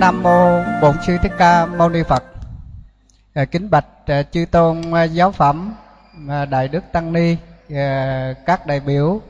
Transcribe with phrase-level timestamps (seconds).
[0.00, 2.24] Nam mô Bổn sư Thích Ca Mâu Ni Phật.
[3.34, 5.74] À, kính bạch à, chư tôn à, giáo phẩm,
[6.50, 7.36] đại đức tăng ni,
[8.46, 9.20] các đại biểu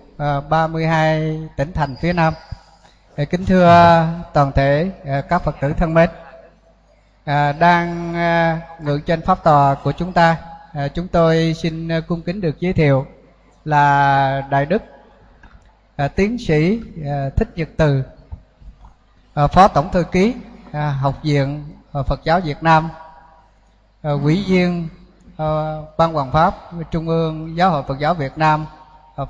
[0.48, 2.34] 32 tỉnh thành phía Nam.
[3.16, 4.90] Kính thưa toàn thể
[5.28, 6.10] các Phật tử thân mến.
[7.58, 8.12] Đang
[8.80, 10.36] ngự trên pháp tòa của chúng ta,
[10.94, 13.06] chúng tôi xin cung kính được giới thiệu
[13.64, 14.82] là đại đức
[16.16, 16.80] tiến sĩ
[17.36, 18.02] thích nhật từ
[19.34, 20.34] phó tổng thư ký
[20.72, 22.90] À, học viện à, phật giáo việt nam
[24.02, 24.88] à, quỹ viên
[25.98, 26.54] ban hoàng pháp,
[26.90, 28.66] trung ương giáo hội phật giáo việt nam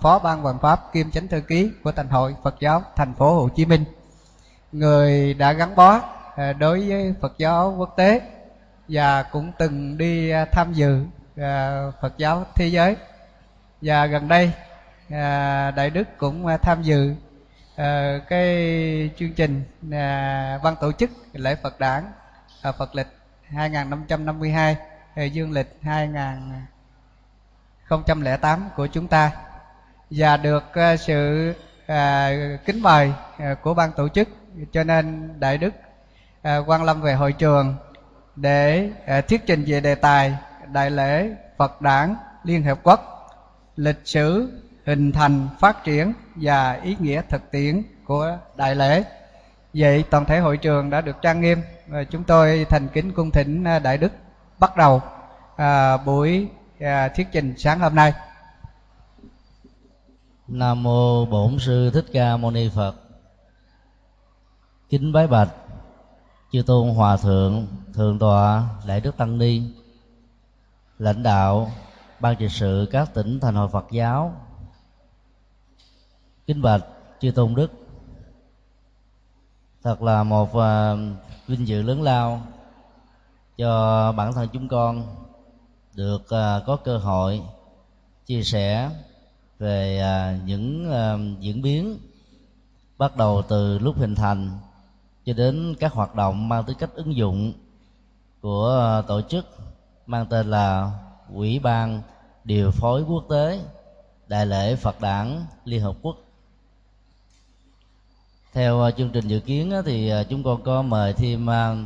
[0.01, 3.35] phó ban hoàng pháp kiêm chánh thư ký của thành hội phật giáo thành phố
[3.35, 3.85] hồ chí minh.
[4.73, 6.01] Người đã gắn bó
[6.59, 8.21] đối với phật giáo quốc tế
[8.89, 11.05] và cũng từng đi tham dự
[12.01, 12.97] phật giáo thế giới.
[13.83, 14.53] Và gần đây
[15.77, 17.15] đại đức cũng tham dự
[17.81, 22.05] Ờ, cái chương trình à, ban tổ chức lễ Phật đản
[22.63, 23.07] à, Phật lịch
[23.43, 24.77] 2552
[25.15, 29.33] à, dương lịch 2008 của chúng ta
[30.11, 31.53] và được à, sự
[31.87, 32.31] à,
[32.65, 33.13] kính mời
[33.63, 34.29] của ban tổ chức.
[34.73, 35.75] Cho nên đại đức
[36.43, 37.77] à, quan lâm về hội trường
[38.37, 38.91] để
[39.29, 40.37] thuyết trình về đề tài
[40.73, 43.27] đại lễ Phật đản Liên Hiệp Quốc
[43.77, 44.51] lịch sử
[44.87, 49.05] hình thành phát triển và ý nghĩa thực tiễn của đại lễ
[49.75, 53.31] vậy toàn thể hội trường đã được trang nghiêm và chúng tôi thành kính cung
[53.31, 54.13] thỉnh ờ, đại đức
[54.59, 55.03] bắt đầu
[55.57, 56.49] à, buổi
[56.81, 58.13] à, thuyết trình sáng hôm nay
[60.51, 62.95] Nam mô Bổn sư Thích Ca Mâu Ni Phật.
[64.89, 65.49] Kính bái bạch
[66.53, 69.63] chư tôn hòa thượng, thượng tọa đại đức tăng ni,
[70.99, 71.71] lãnh đạo
[72.21, 74.35] ban trị sự các tỉnh thành hội Phật giáo.
[76.51, 76.85] Kính bạch
[77.21, 77.73] chư tôn đức.
[79.83, 80.99] Thật là một uh,
[81.47, 82.43] vinh dự lớn lao
[83.57, 85.17] cho bản thân chúng con
[85.95, 87.43] được uh, có cơ hội
[88.27, 88.91] chia sẻ
[89.59, 91.99] về uh, những uh, diễn biến
[92.99, 94.51] bắt đầu từ lúc hình thành
[95.25, 97.53] cho đến các hoạt động mang tính cách ứng dụng
[98.41, 99.47] của uh, tổ chức
[100.07, 100.93] mang tên là
[101.35, 102.03] Ủy ban
[102.45, 103.61] điều phối quốc tế
[104.27, 106.17] Đại lễ Phật đản Liên Hợp Quốc
[108.53, 111.77] theo à, chương trình dự kiến thì à, chúng con có mời thêm à,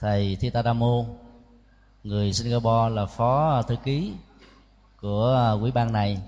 [0.00, 1.04] thầy Thitadamo
[2.04, 4.12] người Singapore là phó thư ký
[5.00, 6.18] của quỹ ban này.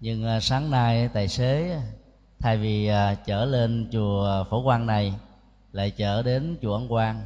[0.00, 1.80] Nhưng sáng nay tài xế,
[2.38, 2.90] thay vì
[3.26, 5.14] chở lên chùa phổ quang này,
[5.72, 7.22] lại chở đến chùa ấn quang.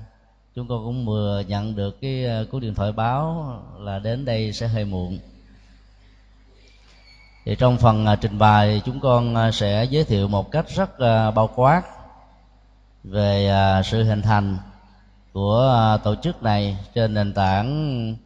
[0.54, 4.68] Chúng con cũng vừa nhận được cái cú điện thoại báo là đến đây sẽ
[4.68, 5.18] hơi muộn
[7.50, 10.98] thì trong phần à, trình bày, chúng con à, sẽ giới thiệu một cách rất
[10.98, 11.82] à, bao quát
[13.04, 13.52] về
[13.84, 14.58] sự hình thành
[15.32, 18.16] của tổ chức này trên nền tảng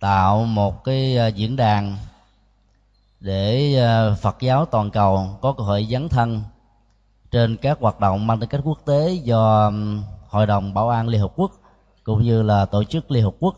[0.00, 1.96] tạo một cái diễn đàn
[3.20, 3.76] để
[4.20, 6.42] Phật giáo toàn cầu có cơ hội dấn thân
[7.30, 9.72] trên các hoạt động mang tính cách quốc tế do
[10.28, 11.52] Hội đồng Bảo an Liên Hợp Quốc
[12.04, 13.56] cũng như là tổ chức Liên Hợp Quốc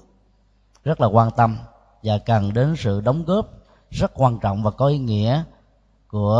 [0.84, 1.58] rất là quan tâm
[2.02, 3.57] và cần đến sự đóng góp
[3.90, 5.42] rất quan trọng và có ý nghĩa
[6.08, 6.38] của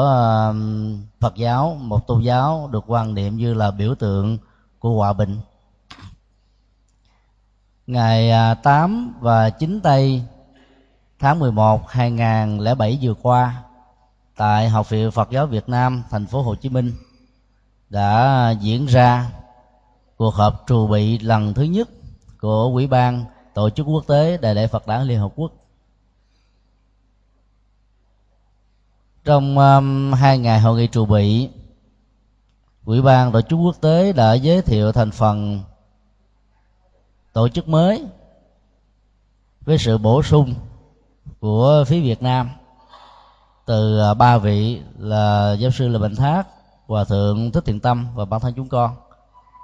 [0.51, 4.39] um, Phật giáo, một tôn giáo được quan niệm như là biểu tượng
[4.79, 5.41] của hòa bình
[7.89, 10.23] ngày à, 8 và 9 tây
[11.19, 13.63] tháng 11 2007 vừa qua,
[14.37, 16.93] tại Học viện Phật giáo Việt Nam, thành phố Hồ Chí Minh,
[17.91, 19.31] đã diễn ra
[20.17, 21.89] cuộc họp trù bị lần thứ nhất
[22.41, 25.53] của Ủy ban Tổ chức Quốc tế Đại lễ Phật đản Liên Hợp Quốc.
[29.29, 31.49] Trong um, hai ngày hội nghị trù bị,
[32.85, 35.61] Ủy ban Tổ chức Quốc tế đã giới thiệu thành phần
[37.33, 38.05] tổ chức mới
[39.61, 40.55] với sự bổ sung
[41.41, 42.51] của phía Việt Nam
[43.67, 46.47] từ à, ba vị là giáo sư Lê Bình Thác,
[46.87, 48.97] Hòa thượng Thích Thiện Tâm và bản thân chúng con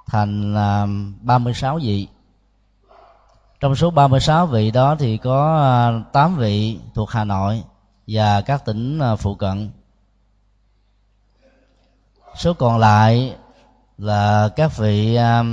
[0.07, 0.87] thành à,
[1.21, 2.09] ba mươi sáu vị.
[3.61, 7.63] Trong số 36 vị đó thì có à, tám 8 vị thuộc Hà Nội
[8.07, 9.71] và các tỉnh à, phụ cận.
[12.37, 13.37] Số còn lại
[13.99, 15.45] là các vị à,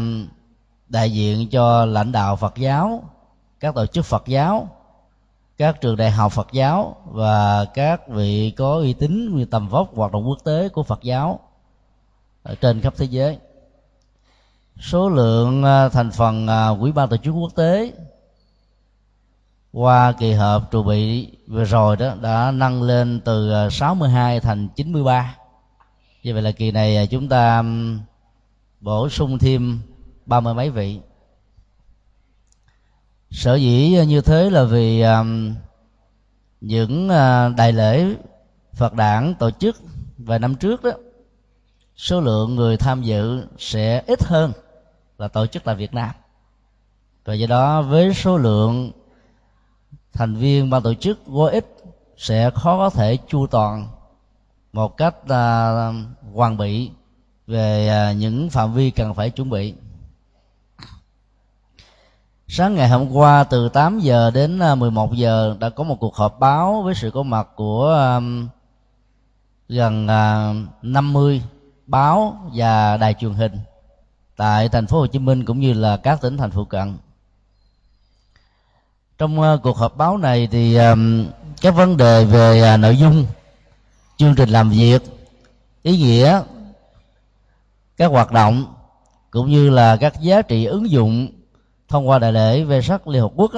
[0.87, 3.03] đại diện cho lãnh đạo Phật giáo,
[3.59, 4.69] các tổ chức Phật giáo,
[5.57, 9.95] các trường đại học Phật giáo và các vị có uy tín như tầm vóc
[9.95, 11.39] hoạt động quốc tế của Phật giáo
[12.43, 13.37] ở trên khắp thế giới.
[14.79, 16.47] Số lượng à, thành phần
[16.79, 17.91] quỹ ban tổ chức quốc tế
[19.73, 24.67] qua kỳ họp trụ bị vừa rồi đó, đã nâng lên từ à, 62 thành
[24.75, 25.35] 93.
[26.23, 27.63] Như vậy là kỳ này à, chúng ta
[28.79, 29.79] bổ sung thêm
[30.25, 30.99] ba mươi mấy vị
[33.31, 35.03] sở dĩ như thế là vì
[36.61, 38.15] những à, đại lễ
[38.73, 39.77] phật đản tổ chức
[40.17, 40.91] vài năm trước đó,
[41.95, 44.51] số lượng người tham dự sẽ ít hơn
[45.17, 46.09] là tổ chức tại việt nam
[47.25, 48.91] và do đó với số lượng
[50.13, 51.65] thành viên ban tổ chức quá ít
[52.17, 53.87] sẽ khó có thể chu toàn
[54.73, 55.71] một cách à,
[56.33, 56.91] hoàn bị
[57.47, 59.73] về à, những phạm vi cần phải chuẩn bị.
[62.47, 66.15] Sáng ngày hôm qua từ 8 giờ đến à, 11 giờ đã có một cuộc
[66.15, 68.19] họp báo với sự có mặt của à,
[69.69, 71.41] gần à, 50
[71.87, 73.51] báo và đài truyền hình
[74.37, 76.93] tại thành phố Hồ Chí Minh cũng như là các tỉnh thành phụ cận
[79.21, 81.25] trong uh, cuộc họp báo này thì um,
[81.61, 83.25] các vấn đề về uh, nội dung
[84.17, 85.01] chương trình làm việc
[85.83, 86.41] ý nghĩa
[87.97, 88.65] các hoạt động
[89.31, 91.27] cũng như là các giá trị ứng dụng
[91.87, 93.51] thông qua đại lễ về sắc liên hợp quốc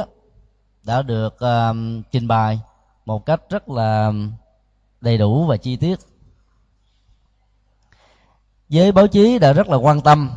[0.83, 1.75] đã được uh,
[2.12, 2.60] trình bày
[3.06, 4.12] một cách rất là
[5.01, 6.00] đầy đủ và chi tiết.
[8.69, 10.30] Giới báo chí đã rất là quan tâm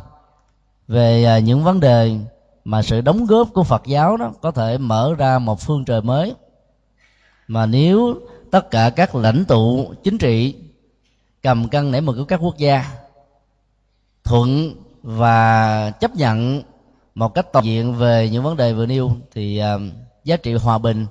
[0.87, 2.17] về uh, những vấn đề
[2.67, 6.01] mà sự đóng góp của Phật giáo đó có thể mở ra một phương trời
[6.01, 6.35] mới.
[7.47, 8.19] Mà nếu
[8.51, 10.55] tất cả các lãnh tụ chính trị
[11.41, 12.85] cầm cân nảy mực của các quốc gia
[14.23, 14.73] thuận
[15.03, 16.61] và chấp nhận
[17.15, 19.81] một cách toàn diện về những vấn đề vừa nêu thì uh,
[20.23, 21.05] giá trị hòa bình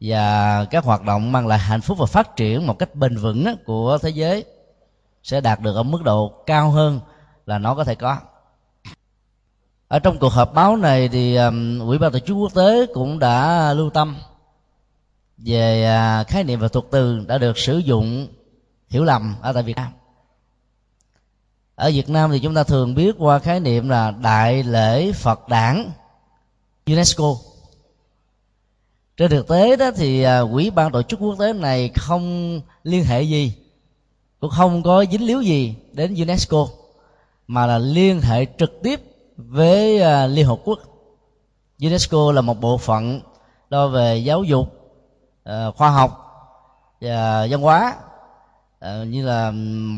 [0.00, 3.56] và các hoạt động mang lại hạnh phúc và phát triển một cách bền vững
[3.64, 4.44] của thế giới
[5.22, 7.00] sẽ đạt được ở mức độ cao hơn
[7.46, 8.18] là nó có thể có
[9.92, 13.18] ở trong cuộc họp báo này thì um, ủy ban tổ chức quốc tế cũng
[13.18, 14.16] đã lưu tâm
[15.36, 15.88] về
[16.20, 18.28] uh, khái niệm và thuật từ đã được sử dụng
[18.88, 19.92] hiểu lầm ở tại Việt Nam.
[21.74, 25.48] Ở Việt Nam thì chúng ta thường biết qua khái niệm là đại lễ Phật
[25.48, 25.90] đản
[26.86, 27.34] UNESCO.
[29.16, 33.04] Trên thực tế đó thì à, quỹ ban tổ chức quốc tế này không liên
[33.04, 33.52] hệ gì
[34.40, 36.68] cũng không có dính líu gì đến UNESCO
[37.46, 39.11] mà là liên hệ trực tiếp
[39.48, 40.78] với à, Liên Hợp Quốc.
[41.80, 43.20] UNESCO là một bộ phận
[43.70, 44.68] đo về giáo dục
[45.44, 46.18] à, khoa học
[47.00, 47.96] và văn hóa
[48.80, 49.50] à, như là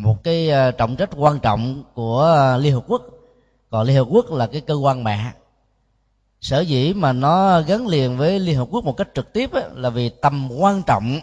[0.02, 3.02] một cái trọng trách quan trọng của liên hợp quốc.
[3.70, 5.32] Còn liên hợp quốc là cái cơ quan mẹ.
[6.40, 9.64] Sở dĩ mà nó gắn liền với liên hợp quốc một cách trực tiếp ấy,
[9.74, 11.20] là vì tầm quan trọng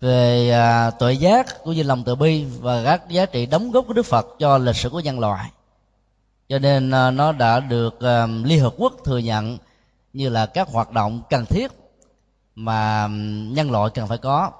[0.00, 0.50] về
[0.90, 3.92] tội tuệ giác của như lòng từ bi và các giá trị đóng góp của
[3.92, 5.50] đức phật cho lịch sử của nhân loại
[6.48, 9.58] cho nên ờ, nó đã được ờ, liên hợp quốc thừa nhận
[10.12, 11.72] như là các hoạt động cần thiết
[12.54, 13.08] mà
[13.52, 14.50] nhân loại cần phải có,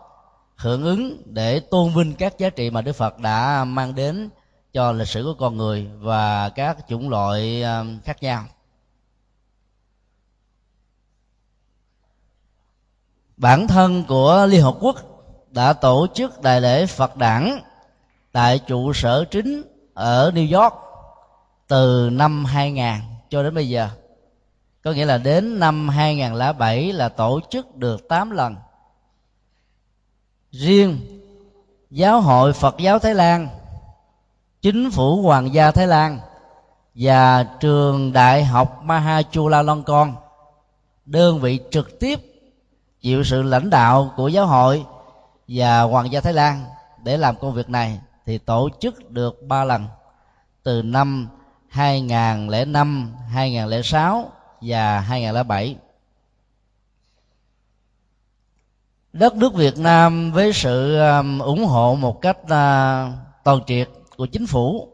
[0.57, 4.29] hưởng ứng để tôn vinh các giá trị mà đức phật đã mang đến
[4.73, 8.45] cho lịch sử của con người và các chủng loại ờ, khác nhau.
[13.37, 14.97] Bản thân của liên hợp quốc
[15.51, 17.61] đã tổ chức đại lễ phật đản
[18.33, 19.63] tại trụ sở chính
[19.95, 20.86] ở new york
[21.69, 22.85] từ năm 2000
[23.31, 23.89] cho đến bây giờ.
[24.85, 28.57] Có nghĩa là đến năm 2007 là tổ chức được 8 lần.
[30.51, 31.21] Riêng
[31.91, 33.49] giáo hội phật giáo thái lan,
[34.63, 36.21] chính phủ hoàng gia thái lan
[36.95, 40.13] và trường đại học Mahachulalongkorn
[41.07, 42.21] đơn vị trực tiếp
[43.01, 44.85] chịu sự lãnh đạo của giáo hội
[45.49, 46.65] và hoàng gia thái lan
[47.05, 49.87] để làm công việc này thì tổ chức được ba lần
[50.63, 51.29] từ năm
[51.77, 54.31] 2005, 2006
[54.61, 55.77] và 2007
[59.13, 62.49] đất nước Việt Nam với sự um, ủng hộ một cách uh,
[63.45, 64.89] toàn triệt của chính phủ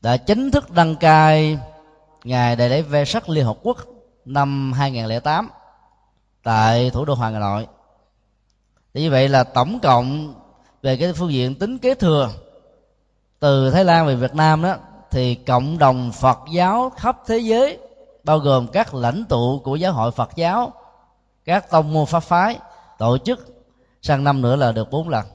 [0.00, 1.58] đã chính thức đăng cai
[2.24, 3.78] ngày đại lễ ve sắc Liên Hợp Quốc
[4.24, 5.50] năm 2008
[6.42, 7.66] tại thủ đô Hà Nội.
[8.94, 10.34] Như vậy là tổng cộng
[10.82, 12.30] về cái phương diện tính kế thừa
[13.40, 14.76] từ Thái Lan về Việt Nam đó
[15.10, 17.78] thì cộng đồng Phật giáo khắp thế giới
[18.24, 20.72] bao gồm các lãnh tụ của giáo hội Phật giáo,
[21.44, 22.58] các tông môn pháp phái
[22.98, 23.46] tổ chức
[24.02, 25.26] sang năm nữa là được bốn lần.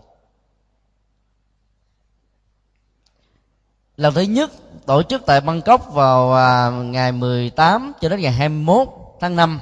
[3.97, 4.51] Lần thứ nhất
[4.85, 8.87] tổ chức tại Bangkok vào à, ngày 18 cho đến ngày 21
[9.19, 9.59] tháng 5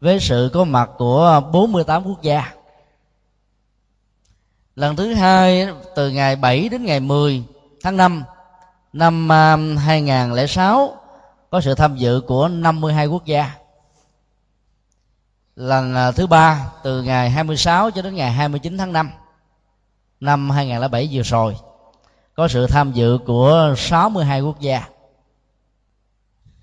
[0.00, 2.52] với sự có mặt của 48 quốc gia.
[4.76, 7.44] Lần thứ hai từ ngày 7 đến ngày 10
[7.82, 8.24] tháng 5
[8.92, 10.96] năm um, 2006
[11.50, 13.50] có sự tham dự của 52 quốc gia.
[15.56, 19.10] Lần à, thứ ba, từ ngày 26 cho đến ngày 29 tháng 5
[20.20, 21.56] năm 2007 vừa rồi,
[22.34, 24.84] có sự tham dự của 62 quốc gia.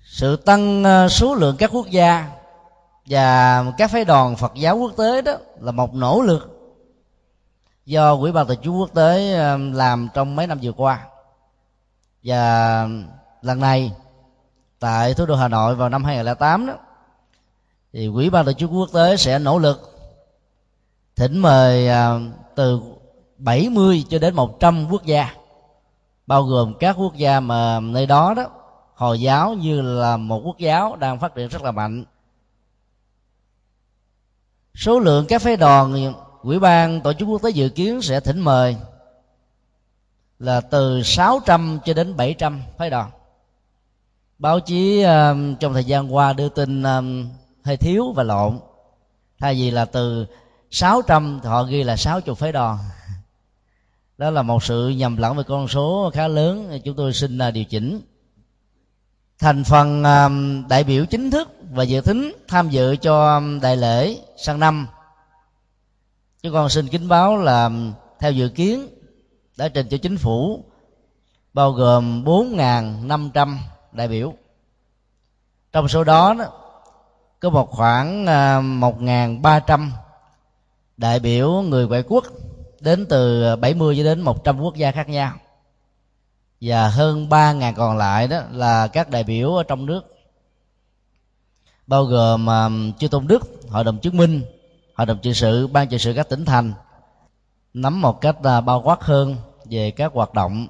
[0.04, 2.30] Sự tăng à, số lượng các quốc gia
[3.06, 6.52] và các phái đoàn Phật giáo quốc tế đó là một nỗ lực
[7.86, 11.06] do quỹ ban tài chức quốc tế à, làm trong mấy năm vừa qua
[12.26, 12.88] và
[13.42, 13.92] lần này,
[14.78, 16.74] tại thủ đô Hà Nội vào năm 2008 đó,
[17.92, 19.92] thì quỹ ban tổ chức quốc tế sẽ nỗ lực
[21.16, 22.18] thỉnh mời à,
[22.54, 22.80] từ
[23.38, 25.34] 70 cho đến 100 quốc gia,
[26.26, 28.46] bao gồm các quốc gia mà nơi đó đó,
[28.94, 32.04] hồi giáo như là một quốc giáo đang phát triển rất là mạnh.
[34.74, 38.40] Số lượng các phái đoàn quỹ ban tổ chức quốc tế dự kiến sẽ thỉnh
[38.40, 38.76] mời
[40.38, 43.10] là từ 600 cho đến 700 phái đoàn
[44.38, 47.04] báo chí uh, trong thời gian qua đưa tin uh,
[47.64, 48.58] hơi thiếu và lộn.
[49.38, 50.26] Thay vì là từ
[50.70, 52.78] 600 họ ghi là 60 phái đoàn
[54.18, 56.80] đó là một sự nhầm lẫn về con số khá lớn.
[56.84, 58.00] Chúng tôi xin uh, điều chỉnh.
[59.38, 64.18] Thành phần uh, đại biểu chính thức và dự tính tham dự cho đại lễ
[64.36, 64.86] sang năm.
[66.42, 67.70] Chúng con xin kính báo là
[68.20, 68.88] theo dự kiến
[69.56, 70.64] đã trình cho chính phủ
[71.52, 73.56] bao gồm 4.500
[73.92, 74.34] đại biểu.
[75.72, 76.44] Trong số đó, đó
[77.40, 79.90] có một khoảng à, 1.300
[80.96, 82.24] đại biểu người ngoại quốc
[82.80, 85.32] đến từ 70 cho đến 100 quốc gia khác nhau.
[86.60, 90.16] Và hơn 3.000 còn lại đó là các đại biểu ở trong nước
[91.86, 94.42] bao gồm uh, chư tôn đức hội đồng chứng minh
[94.94, 96.72] hội đồng trị sự ban trị sự các tỉnh thành
[97.76, 99.36] nắm một cách à, bao quát hơn
[99.70, 100.66] về các hoạt động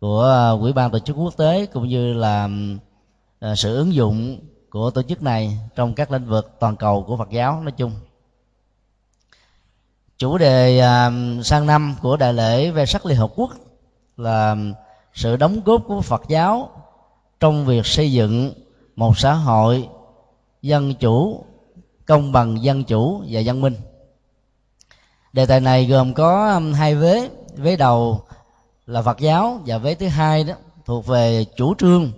[0.00, 2.48] của à, quỹ ban tổ chức quốc tế cũng như là
[3.40, 4.38] à, sự ứng dụng
[4.70, 7.92] của tổ chức này trong các lĩnh vực toàn cầu của Phật giáo nói chung.
[10.18, 10.80] Chủ đề
[11.44, 13.50] sang năm của đại lễ về sắc liên hợp quốc
[14.16, 14.56] là
[15.14, 16.70] sự đóng góp của phật giáo
[17.40, 18.52] trong việc xây dựng
[18.96, 19.88] một xã hội
[20.62, 21.44] dân chủ
[22.06, 23.74] công bằng, dân chủ và văn minh
[25.34, 28.22] đề tài này gồm có um, hai vế vế đầu
[28.86, 32.12] là phật giáo và vế thứ hai đó thuộc về chủ trương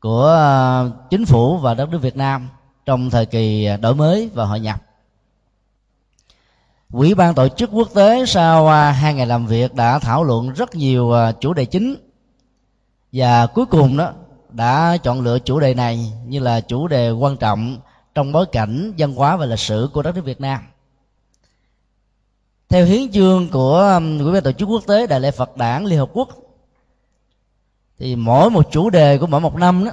[0.00, 0.38] của
[0.86, 2.48] uh, chính phủ và đất nước việt nam
[2.86, 4.82] trong thời kỳ đổi mới và hội nhập
[6.92, 10.52] quỹ ban tổ chức quốc tế sau uh, hai ngày làm việc đã thảo luận
[10.52, 11.96] rất nhiều uh, chủ đề chính
[13.12, 14.12] và cuối cùng đó
[14.50, 17.78] đã chọn lựa chủ đề này như là chủ đề quan trọng
[18.14, 20.60] trong bối cảnh văn hóa và lịch sử của đất nước Việt Nam.
[22.72, 25.84] Theo hiến chương của um, Quỹ ban tổ chức quốc tế Đại lễ Phật Đản
[25.84, 26.28] Liên Hợp Quốc
[27.98, 29.90] thì mỗi một chủ đề của mỗi một năm đó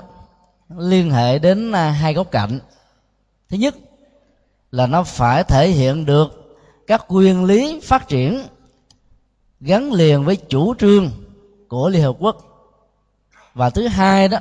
[0.77, 2.59] liên hệ đến à, hai góc cạnh.
[3.49, 3.75] Thứ nhất
[4.71, 6.57] là nó phải thể hiện được
[6.87, 8.43] các nguyên lý phát triển
[9.59, 11.11] gắn liền với chủ trương
[11.67, 12.37] của Liên Hợp Quốc
[13.53, 14.37] và thứ hai đó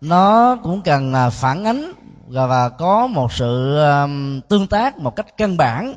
[0.00, 1.92] nó cũng cần à, phản ánh
[2.28, 5.94] và, có một sự um, tương tác một cách căn bản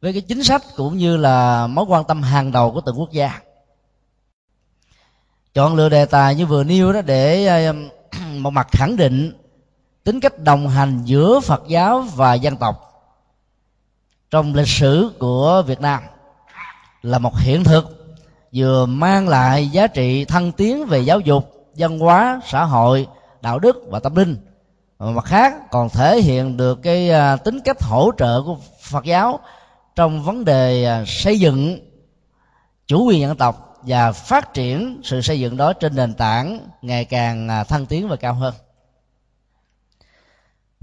[0.00, 3.12] với cái chính sách cũng như là mối quan tâm hàng đầu của từng quốc
[3.12, 3.40] gia.
[5.54, 7.88] Chọn lựa đề tài như vừa nêu đó để um,
[8.42, 9.32] một mặt khẳng định
[10.04, 12.88] tính cách đồng hành giữa phật giáo và dân tộc
[14.30, 16.02] trong lịch sử của việt nam
[17.02, 18.16] là một hiện thực,
[18.54, 23.06] vừa mang lại giá trị thăng tiến về giáo dục, văn hóa, xã hội,
[23.40, 24.36] đạo đức và tâm linh.
[24.98, 29.40] Mặt khác còn thể hiện được cái à, tính cách hỗ trợ của phật giáo
[29.98, 31.78] trong vấn đề à, xây dựng
[32.86, 37.04] chủ quyền dân tộc và phát triển sự xây dựng đó trên nền tảng ngày
[37.04, 38.54] càng à, thăng tiến và cao hơn.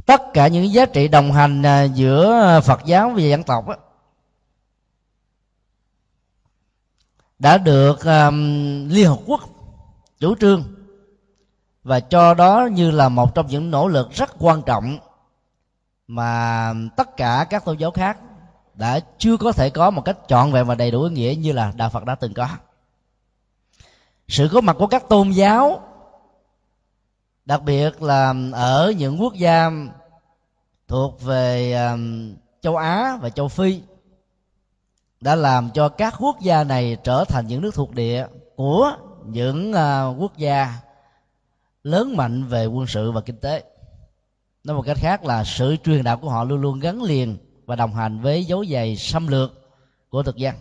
[0.06, 3.66] Tất cả những giá trị đồng hành à, giữa phật giáo và dân tộc
[7.40, 8.00] đã được
[8.90, 9.42] liên hợp quốc
[10.20, 10.64] chủ trương
[11.84, 14.98] và cho đó như là một trong những nỗ lực rất quan trọng
[16.08, 18.18] mà tất cả các tôn giáo khác
[18.76, 21.52] đã chưa có thể có một cách trọn vẹn và đầy đủ ý nghĩa như
[21.52, 22.48] là đạo Phật đã từng có.
[24.28, 25.82] Sự có mặt của các tôn giáo,
[27.46, 29.72] đặc biệt là ở những quốc gia
[30.88, 33.82] thuộc về um, châu Á và châu Phi,
[35.22, 38.92] đã làm cho các quốc gia này trở thành những nước thuộc địa của
[39.26, 40.74] những à, quốc gia
[41.84, 43.64] lớn mạnh về quân sự và kinh tế
[44.64, 47.76] nói một cách khác là sự truyền đạo của họ luôn luôn gắn liền và
[47.76, 49.52] đồng hành với dấu giày xâm lược
[50.10, 50.56] của thực dân.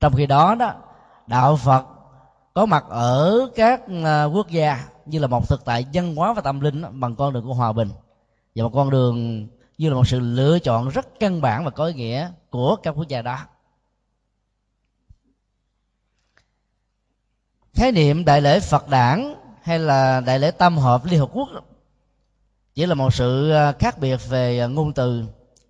[0.00, 0.74] Trong khi đó đó,
[1.26, 1.86] đạo phật
[2.54, 6.40] có mặt ở các à, quốc gia như là một thực tại văn hóa và
[6.40, 7.88] tâm linh bằng con đường của hòa bình.
[8.54, 9.48] Và một con đường
[9.78, 12.90] như là một sự lựa chọn rất căn bản và có ý nghĩa của các
[12.90, 13.38] quốc gia đó.
[17.74, 21.48] Khái niệm đại lễ phật đản hay là đại lễ tam hợp liên hợp quốc
[22.74, 25.24] chỉ là một sự à, khác biệt về à, ngôn từ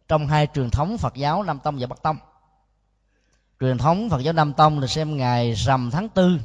[0.08, 2.16] trong hai truyền thống phật giáo nam tông và bắc tông.
[3.60, 6.40] Truyền thống phật giáo nam tông là xem ngày rằm tháng tư,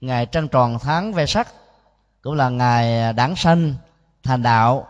[0.00, 1.48] ngày trăng tròn tháng ve sắc,
[2.22, 3.74] cũng là ngày đản sanh,
[4.22, 4.86] thành đạo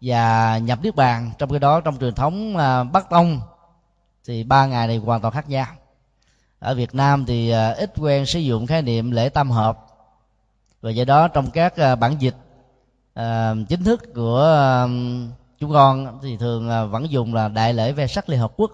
[0.00, 1.30] và nhập niết bàn.
[1.38, 3.40] Trong khi đó, trong truyền thống à, bắc tông
[4.24, 5.66] thì ba ngày này hoàn toàn khác nhau.
[6.58, 9.78] Ở việt nam thì à, ít quen sử dụng khái niệm lễ tam hợp.
[10.82, 12.36] Và do đó trong các à, bản dịch
[13.68, 14.88] chính thức của
[15.60, 18.72] chúng con thì thường vẫn dùng là đại lễ ve sắc liên hợp quốc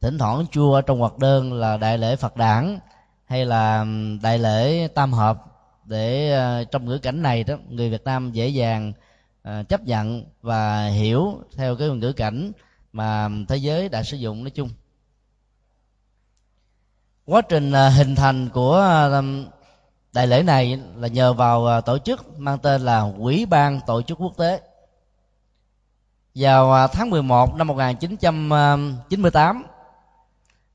[0.00, 2.78] thỉnh thoảng chua trong hoạt đơn là đại lễ phật đản
[3.24, 3.86] hay là
[4.22, 5.42] đại lễ tam hợp
[5.84, 8.92] để ờ, trong ngữ cảnh này đó, người việt nam dễ dàng
[9.42, 12.52] ờ, chấp nhận và hiểu theo cái ngữ cảnh
[12.92, 14.68] mà thế giới đã sử dụng nói chung
[17.24, 19.10] quá trình ờ, hình thành của
[20.12, 24.18] đại lễ này là nhờ vào tổ chức mang tên là Quỹ ban Tổ chức
[24.20, 24.60] Quốc tế.
[26.38, 29.68] Vào à, tháng 11 năm 1998 à,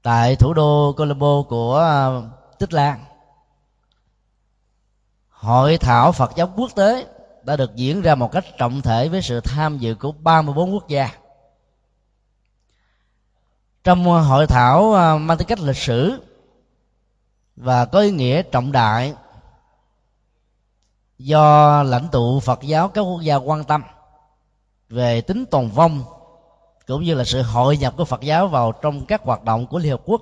[0.01, 2.09] tại thủ đô Colombo của à,
[2.59, 3.05] Tích Lan,
[5.29, 7.07] Hội thảo Phật giáo quốc tế
[7.43, 10.87] đã được diễn ra một cách trọng thể với sự tham dự của 34 quốc
[10.87, 11.09] gia.
[13.83, 16.21] Trong hội thảo mang tính cách lịch sử
[17.55, 19.13] và có ý nghĩa trọng đại
[21.17, 23.83] do lãnh tụ Phật giáo các quốc gia quan tâm
[24.91, 26.03] về tính tồn vong,
[26.87, 29.79] cũng như là sự hội nhập của Phật giáo vào trong các hoạt động của
[29.79, 30.21] Liên Hợp Quốc,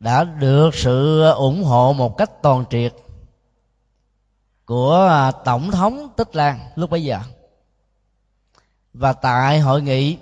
[0.00, 2.94] đã được sự ủng hộ một cách toàn triệt
[4.64, 7.18] của à, tổng thống tích lan lúc bấy giờ.
[8.94, 10.16] Và tại hội nghị,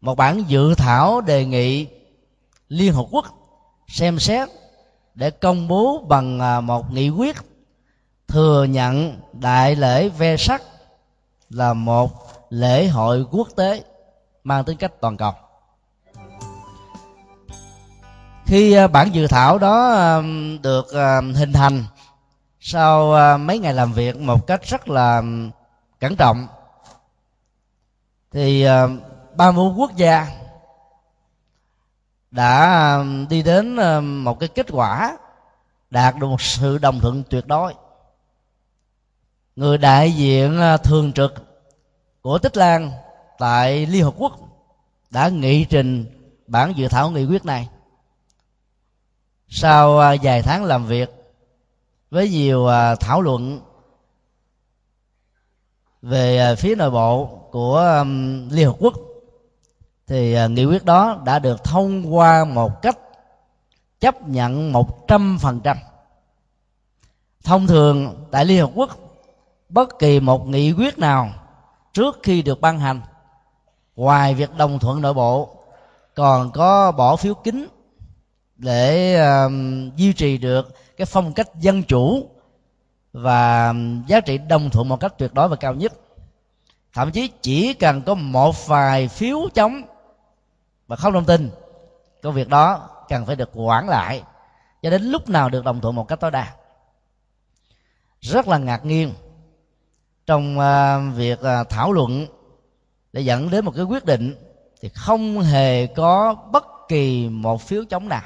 [0.00, 1.86] một bản dự thảo đề nghị
[2.68, 3.26] liên hợp quốc
[3.88, 4.48] xem xét
[5.14, 7.36] để công bố bằng à, một nghị quyết
[8.28, 10.62] thừa nhận đại lễ ve sắc
[11.54, 12.10] là một
[12.50, 13.84] lễ hội quốc tế
[14.44, 15.32] mang tính cách toàn cầu.
[18.46, 20.22] Khi à, bản dự thảo đó à,
[20.62, 21.84] được à, hình thành
[22.60, 25.22] sau mấy ngày làm việc một cách rất là
[26.00, 26.46] cẩn trọng,
[28.30, 28.66] thì
[29.36, 30.26] ba mươi quốc gia
[32.30, 33.76] đã đi đến
[34.24, 35.18] một cái kết quả
[35.90, 37.74] đạt được một sự đồng thuận tuyệt đối
[39.56, 41.34] người đại diện à, thường trực
[42.22, 42.90] của tích lan
[43.38, 44.38] tại liên hợp quốc
[45.10, 46.06] đã nghị trình
[46.46, 47.68] bản dự thảo nghị quyết này.
[49.48, 51.10] Sau à, vài tháng làm việc
[52.10, 53.60] với nhiều à, thảo luận
[56.02, 58.04] về phía nội bộ của
[58.50, 58.94] liên hợp quốc,
[60.06, 62.98] thì nghị quyết đó đã được thông qua một cách
[64.00, 65.76] chấp nhận một trăm phần trăm.
[67.44, 69.01] Thông thường tại liên hợp quốc
[69.72, 71.30] bất kỳ một nghị quyết nào
[71.92, 73.00] trước khi được ban hành
[73.96, 75.56] ngoài việc đồng thuận nội bộ
[76.14, 77.68] còn có bỏ phiếu kín
[78.56, 79.52] để uh,
[79.96, 82.28] duy trì được cái phong cách dân chủ
[83.12, 83.74] và
[84.06, 85.92] giá trị đồng thuận một cách tuyệt đối và cao nhất.
[86.92, 89.82] Thậm chí chỉ cần có một vài phiếu chống
[90.86, 91.50] và không đồng tình
[92.22, 94.22] công việc đó cần phải được quản lại
[94.82, 96.54] cho đến lúc nào được đồng thuận một cách tối đa.
[98.20, 99.12] Rất là ngạc nhiên
[100.26, 102.26] trong uh, việc uh, thảo luận
[103.12, 104.34] để dẫn đến một cái quyết định
[104.80, 108.22] thì không hề có bất kỳ một phiếu chống nào.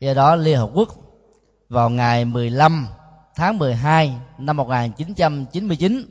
[0.00, 0.88] Do đó liên hợp quốc
[1.68, 2.86] vào ngày 15
[3.36, 6.04] tháng 12 năm 1999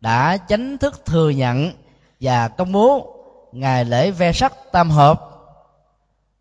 [0.00, 1.72] đã chính thức thừa nhận
[2.20, 3.16] và công bố
[3.52, 5.20] ngày lễ ve sắc tam hợp.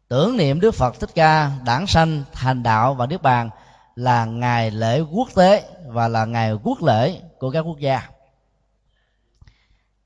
[0.08, 3.50] Tưởng niệm Đức Phật Thích Ca đản sanh thành đạo và niết bàn
[3.96, 8.02] là ngày lễ quốc tế và là ngày quốc lễ của các quốc gia.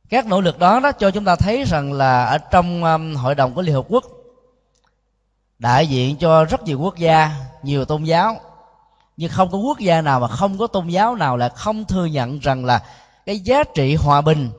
[0.10, 3.36] Các nỗ lực đó đó cho chúng ta thấy rằng là ở trong um, hội
[3.36, 4.04] đồng của liên hợp quốc
[5.60, 7.32] đại diện cho rất nhiều quốc gia
[7.64, 8.40] nhiều tôn giáo
[9.18, 12.06] nhưng không có quốc gia nào mà không có tôn giáo nào là không thừa
[12.06, 12.84] nhận rằng là
[13.26, 14.52] cái giá trị hòa bình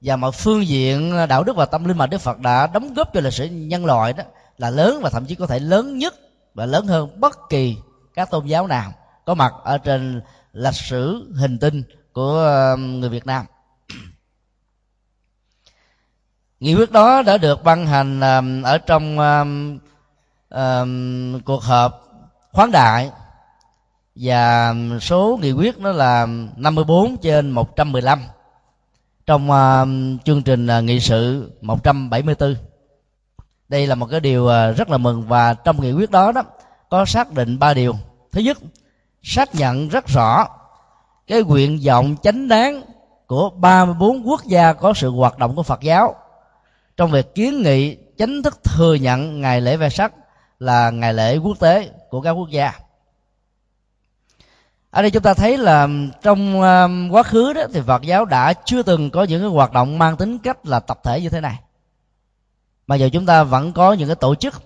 [0.00, 3.14] và mọi phương diện đạo đức và tâm linh mà Đức Phật đã đóng góp
[3.14, 4.24] cho lịch sử nhân loại đó
[4.58, 6.14] là lớn và thậm chí có thể lớn nhất
[6.54, 7.76] và lớn hơn bất kỳ
[8.14, 8.92] các tôn giáo nào
[9.26, 10.22] có mặt ở trên
[10.54, 13.46] lịch sử hình tinh của um, người Việt Nam.
[16.60, 19.78] Nghị quyết đó đã được ban hành um, ở trong um,
[20.50, 22.08] um, cuộc họp
[22.52, 23.10] khoáng đại
[24.14, 28.20] và số nghị quyết nó là 54 trên 115
[29.26, 29.88] trong uh,
[30.24, 32.56] chương trình uh, nghị sự 174
[33.68, 36.42] đây là một cái điều uh, rất là mừng và trong nghị quyết đó đó
[36.90, 37.94] có xác định ba điều
[38.32, 38.58] thứ nhất
[39.24, 40.48] xác nhận rất rõ
[41.26, 42.82] cái nguyện vọng chánh đáng
[43.26, 46.14] của 34 quốc gia có sự hoạt động của Phật giáo.
[46.96, 50.12] Trong việc kiến nghị chính thức thừa nhận ngày lễ về sắc
[50.58, 52.72] là ngày lễ quốc tế của các quốc gia.
[54.90, 55.88] Ở đây chúng ta thấy là
[56.22, 59.72] trong um, quá khứ đó thì Phật giáo đã chưa từng có những cái hoạt
[59.72, 61.58] động mang tính cách là tập thể như thế này.
[62.86, 64.62] Mà giờ chúng ta vẫn có những cái tổ chức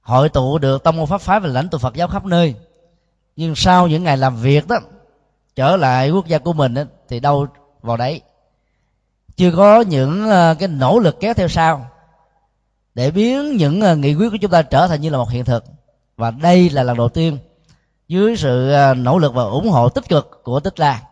[0.00, 2.54] hội tụ được tông môn pháp phái và lãnh tụ Phật giáo khắp nơi
[3.38, 4.76] nhưng sau những ngày làm việc đó
[5.56, 7.46] trở lại quốc gia của mình đó, thì đâu
[7.82, 8.20] vào đấy.
[9.36, 11.86] Chưa có những ờ, cái nỗ lực kéo theo sau.
[12.94, 15.44] Để biến những ờ, nghị quyết của chúng ta trở thành như là một hiện
[15.44, 15.64] thực.
[16.16, 17.38] Và đây là lần đầu tiên
[18.08, 21.02] dưới sự ờ, nỗ lực và ủng hộ tích cực của tích lan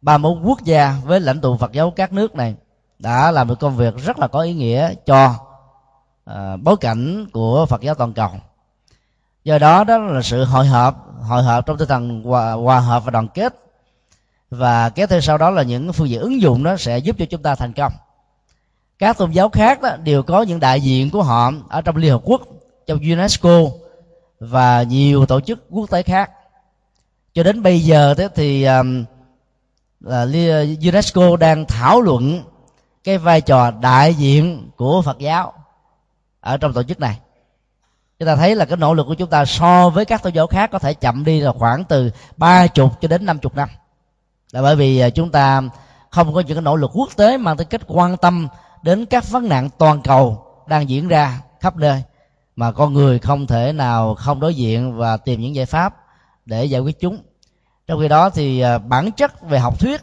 [0.00, 2.54] ba mươi quốc gia với lãnh tụ phật giáo các nước này
[2.98, 5.34] đã làm một công việc rất là có ý nghĩa cho
[6.30, 8.30] uh, bối cảnh của phật giáo toàn cầu
[9.44, 13.04] do đó đó là sự hội hợp hội hợp trong tinh thần hòa, hòa hợp
[13.04, 13.54] và đoàn kết.
[14.50, 17.24] Và kéo theo sau đó là những phương diện ứng dụng đó sẽ giúp cho
[17.24, 17.92] chúng ta thành công.
[18.98, 22.12] Các tôn giáo khác đó đều có những đại diện của họ ở trong liên
[22.12, 22.42] hợp quốc
[22.86, 23.60] trong unesco
[24.40, 26.30] và nhiều tổ chức quốc tế khác.
[27.34, 29.04] Cho đến bây giờ thế thì um,
[30.00, 30.26] là
[30.82, 32.42] UNESCO đang thảo luận
[33.04, 35.52] cái vai trò đại diện của Phật giáo
[36.40, 37.18] ở trong tổ chức này
[38.22, 40.46] chúng ta thấy là cái nỗ lực của chúng ta so với các tôn giáo
[40.46, 43.68] khác có thể chậm đi là khoảng từ ba chục cho đến năm chục năm.
[44.52, 45.62] Là bởi vì à, chúng ta
[46.10, 48.48] không có những cái nỗ lực quốc tế mang tới cách quan tâm
[48.82, 52.02] đến các vấn nạn toàn cầu đang diễn ra khắp nơi,
[52.56, 55.96] mà con người không thể nào không đối diện và tìm những giải pháp
[56.46, 57.18] để giải quyết chúng.
[57.86, 60.00] Trong khi đó thì à, bản chất về học thuyết,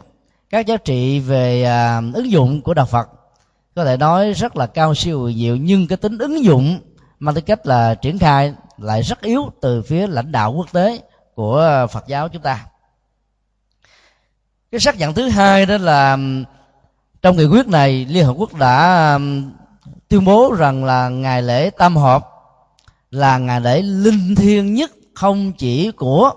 [0.50, 3.08] các giá trị về à, ứng dụng của đạo phật
[3.74, 6.80] có thể nói rất là cao siêu diệu, nhưng cái tính ứng dụng
[7.20, 11.00] mang tính cách là triển khai lại rất yếu từ phía lãnh đạo quốc tế
[11.34, 12.66] của phật giáo chúng ta.
[14.72, 16.18] Cái xác nhận thứ hai đó là
[17.22, 19.18] trong nghị quyết này, liên hợp quốc đã
[20.08, 22.28] tuyên bố rằng là ngày lễ tam hợp
[23.10, 26.32] là ngày lễ linh thiêng nhất không chỉ của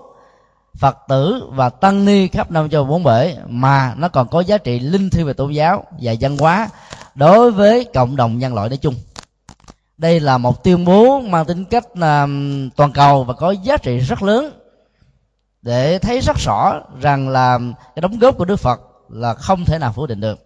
[0.78, 4.58] phật tử và tăng ni khắp năm châu bốn bể, mà nó còn có giá
[4.58, 6.68] trị linh thiêng về tôn giáo và văn hóa
[7.14, 8.94] đối với cộng đồng nhân loại nói chung
[9.98, 12.26] đây là một tuyên bố mang tính cách là
[12.76, 14.60] toàn cầu và có giá trị rất lớn
[15.62, 17.58] để thấy rất rõ rằng là
[17.94, 20.38] cái đóng góp của đức phật là không thể nào phủ định được.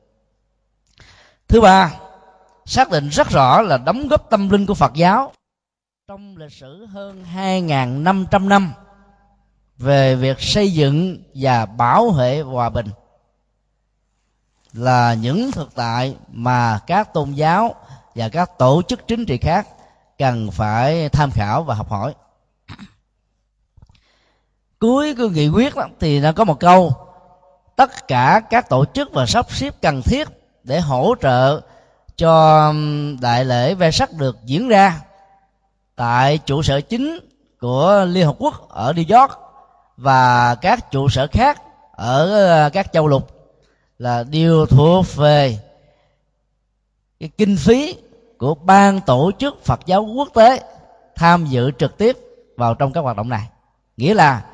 [1.49, 1.93] Thứ ba,
[2.67, 5.33] xác định rất rõ là đóng góp tâm linh của phật giáo
[6.09, 8.73] trong lịch sử hơn 2.500 năm
[9.79, 12.87] về việc xây dựng và bảo vệ hòa bình
[14.73, 17.75] là những thực tại mà các tôn giáo
[18.19, 19.69] và các tổ chức chính trị khác
[20.19, 22.15] cần phải tham khảo và học hỏi.
[24.79, 26.93] Cuối cái nghị quyết đó, thì nó có một câu
[27.77, 30.29] tất cả các tổ chức và sắp xếp cần thiết
[30.65, 31.61] để hỗ trợ
[32.17, 32.73] cho
[33.21, 35.01] đại lễ ve sắc được diễn ra
[35.97, 37.19] tại trụ sở chính
[37.61, 39.39] của liên hợp quốc ở new york
[39.97, 43.31] và các trụ sở khác ở ờ, các châu lục
[43.99, 45.59] là đều thuộc về
[47.21, 47.97] cái kinh phí
[48.39, 50.63] của ban tổ chức Phật giáo quốc tế
[51.17, 52.19] tham dự trực tiếp
[52.57, 53.49] vào trong các hoạt động này.
[53.97, 54.45] Nghĩa là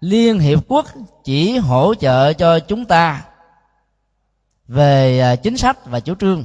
[0.00, 0.86] liên hiệp quốc
[1.24, 3.24] chỉ hỗ trợ cho chúng ta
[4.68, 6.44] về à, chính sách và chủ trương.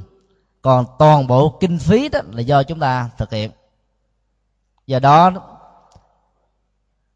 [0.61, 3.51] Còn toàn bộ kinh phí đó là do chúng ta thực hiện.
[4.87, 5.31] Do đó,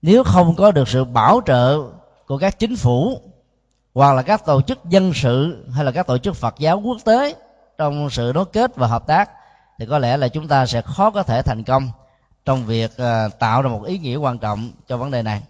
[0.01, 1.79] nếu không có được sự bảo trợ
[2.27, 3.21] của các chính phủ
[3.93, 6.97] hoặc là các tổ chức dân sự hay là các tổ chức Phật giáo quốc
[7.05, 7.35] tế
[7.77, 9.29] trong sự nối kết và hợp tác
[9.79, 11.89] thì có lẽ là chúng ta sẽ khó có thể thành công
[12.45, 15.41] trong việc ờ, tạo ra một ý nghĩa quan trọng cho vấn đề này.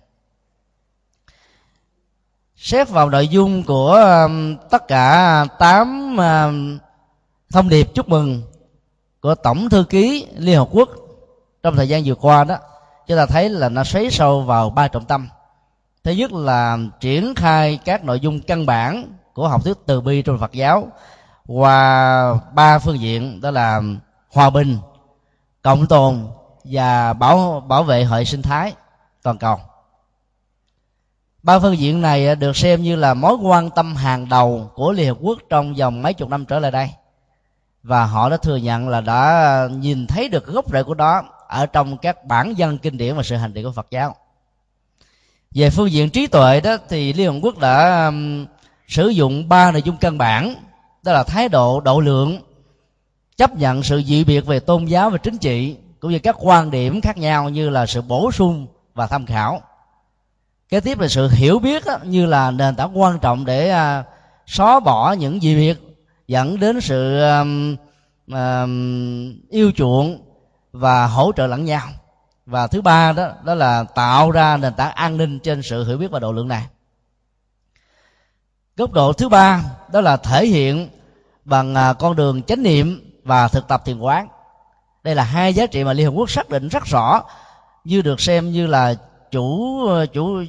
[2.55, 4.27] Xét vào nội dung của
[4.69, 6.17] tất cả tám
[7.51, 8.41] thông điệp chúc mừng
[9.21, 10.89] của tổng thư ký liên hợp quốc
[11.63, 12.57] trong thời gian vừa qua đó,
[13.07, 15.29] chúng ta thấy là nó xoáy sâu vào ba trọng tâm.
[16.03, 20.21] Thứ nhất là triển khai các nội dung căn bản của học thuyết từ bi
[20.21, 20.87] trong phật giáo
[21.47, 23.81] qua ba phương diện, đó là
[24.29, 24.77] hòa bình,
[25.61, 26.27] cộng tồn
[26.63, 28.73] và bảo bảo vệ hệ sinh thái
[29.23, 29.59] toàn cầu.
[31.43, 35.07] Ba phương diện này được xem như là mối quan tâm hàng đầu của liên
[35.07, 36.89] hợp quốc trong vòng mấy chục năm trở lại đây.
[37.83, 41.65] Và họ đã thừa nhận là đã nhìn thấy được gốc rễ của đó ở
[41.65, 44.15] trong các bản dân kinh điển và sự hành trì của Phật giáo.
[45.51, 48.11] Về phương diện trí tuệ đó thì liên hợp quốc đã
[48.87, 50.55] sử dụng ba nội dung căn bản,
[51.03, 52.39] đó là thái độ độ lượng
[53.39, 56.71] chấp nhận sự dị biệt về tôn giáo và chính trị cũng như các quan
[56.71, 59.61] điểm khác nhau như là sự bổ sung và tham khảo.
[60.69, 64.03] Kế tiếp là sự hiểu biết đó, như là nền tảng quan trọng để à,
[64.47, 65.79] xóa bỏ những dị biệt
[66.27, 67.43] dẫn đến sự à,
[68.31, 68.65] à,
[69.49, 70.21] yêu chuộng
[70.71, 71.87] và hỗ trợ lẫn nhau.
[72.45, 75.97] Và thứ ba đó đó là tạo ra nền tảng an ninh trên sự hiểu
[75.97, 76.65] biết và độ lượng này.
[78.77, 80.89] Góc độ thứ ba đó là thể hiện
[81.45, 84.27] bằng à, con đường chánh niệm và thực tập thiền quán.
[85.03, 87.23] Đây là hai giá trị mà liên hợp quốc xác định rất rõ,
[87.83, 88.95] như được xem như là
[89.31, 89.79] chủ
[90.13, 90.43] chủ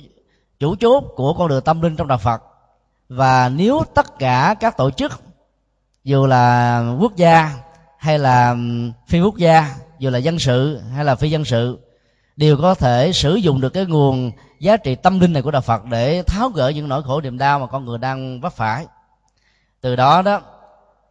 [0.61, 2.43] chủ chốt của con đường tâm linh trong đạo phật.
[3.09, 5.13] Và nếu tất cả các tổ chức,
[6.05, 7.51] dù là quốc gia
[7.99, 8.57] hay là
[9.09, 11.79] phi quốc gia, dù là dân sự hay là phi dân sự,
[12.37, 15.63] đều có thể sử dụng được cái nguồn giá trị tâm linh này của đạo
[15.63, 18.87] phật để tháo gỡ những nỗi khổ niềm đau mà con người đang vấp phải.
[19.81, 20.43] Từ đó đó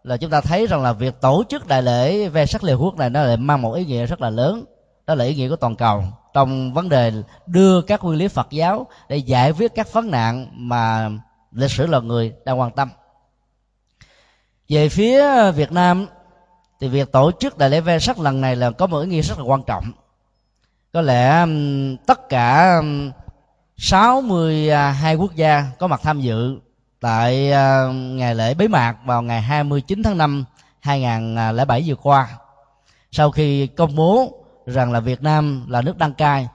[0.04, 2.96] là chúng ta thấy rằng là việc tổ chức đại lễ ve sắc liều quốc
[2.96, 4.66] này nó lại mang một ý nghĩa rất là lớn.
[5.08, 7.12] Đó là ý nghĩa của toàn cầu trong vấn đề
[7.46, 11.10] đưa các nguyên lý phật giáo để giải quyết các vấn nạn mà
[11.52, 12.90] lịch sử loài người đang quan tâm.
[14.70, 16.06] Về phía việt nam,
[16.80, 19.22] thì việc tổ chức đại lễ ve sắc lần này là có một ý nghĩa
[19.22, 19.92] rất là quan trọng.
[20.94, 21.46] Có lẽ
[22.08, 22.82] tất cả
[23.78, 26.60] 62 quốc gia có mặt tham dự
[27.00, 30.46] tại ờ, ngày lễ bế mạc vào ngày 29 tháng 5
[30.80, 32.28] 2007 vừa qua.
[33.12, 34.34] Sau khi công bố
[34.66, 36.48] rằng là Việt Nam là nước đăng cai,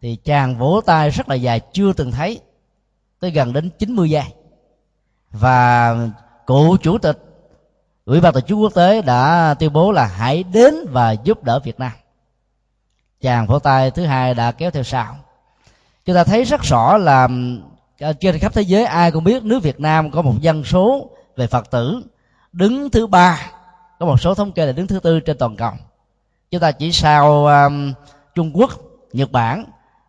[0.00, 2.40] thì chàng vỗ tay rất là dài, chưa từng thấy,
[3.20, 4.24] tới gần đến 90 giây.
[5.30, 5.96] Và
[6.46, 7.18] cựu chủ tịch
[8.04, 11.60] Ủy ban tổ chức quốc tế đã tuyên bố là hãy đến và giúp đỡ
[11.64, 11.92] Việt Nam
[13.20, 15.16] chàng vỗ tay thứ hai đã kéo theo sau
[16.04, 17.28] chúng ta thấy rất rõ là
[18.02, 21.10] Ờ, trên khắp thế giới ai cũng biết nước việt nam có một dân số
[21.36, 22.02] về phật tử
[22.52, 23.50] đứng thứ ba
[23.98, 25.72] có một số thống kê là đứng thứ tư trên toàn cầu.
[26.50, 27.92] Chúng ta chỉ sau um,
[28.34, 28.70] trung quốc
[29.12, 29.64] nhật bản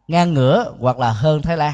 [0.07, 1.73] ngang ngửa hoặc là hơn thái lan.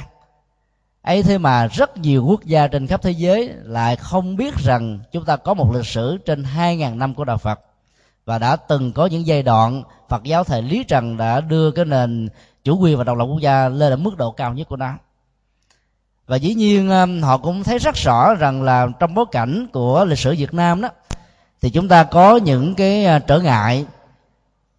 [1.02, 5.00] Ấy thế mà rất nhiều quốc gia trên khắp thế giới lại không biết rằng
[5.12, 7.60] chúng ta có một lịch sử trên 2.000 năm của đạo Phật
[8.26, 11.86] và đã từng có những giai đoạn Phật giáo thời Lý Trần đã đưa cái
[11.86, 12.30] nền
[12.64, 14.94] chủ quyền và độc lập quốc gia lên ở mức độ cao nhất của nó
[16.30, 20.06] và dĩ nhiên um, họ cũng thấy rất rõ rằng là trong bối cảnh của
[20.06, 20.90] lịch sử Việt Nam đó,
[21.62, 23.86] thì chúng ta có những cái à, trở ngại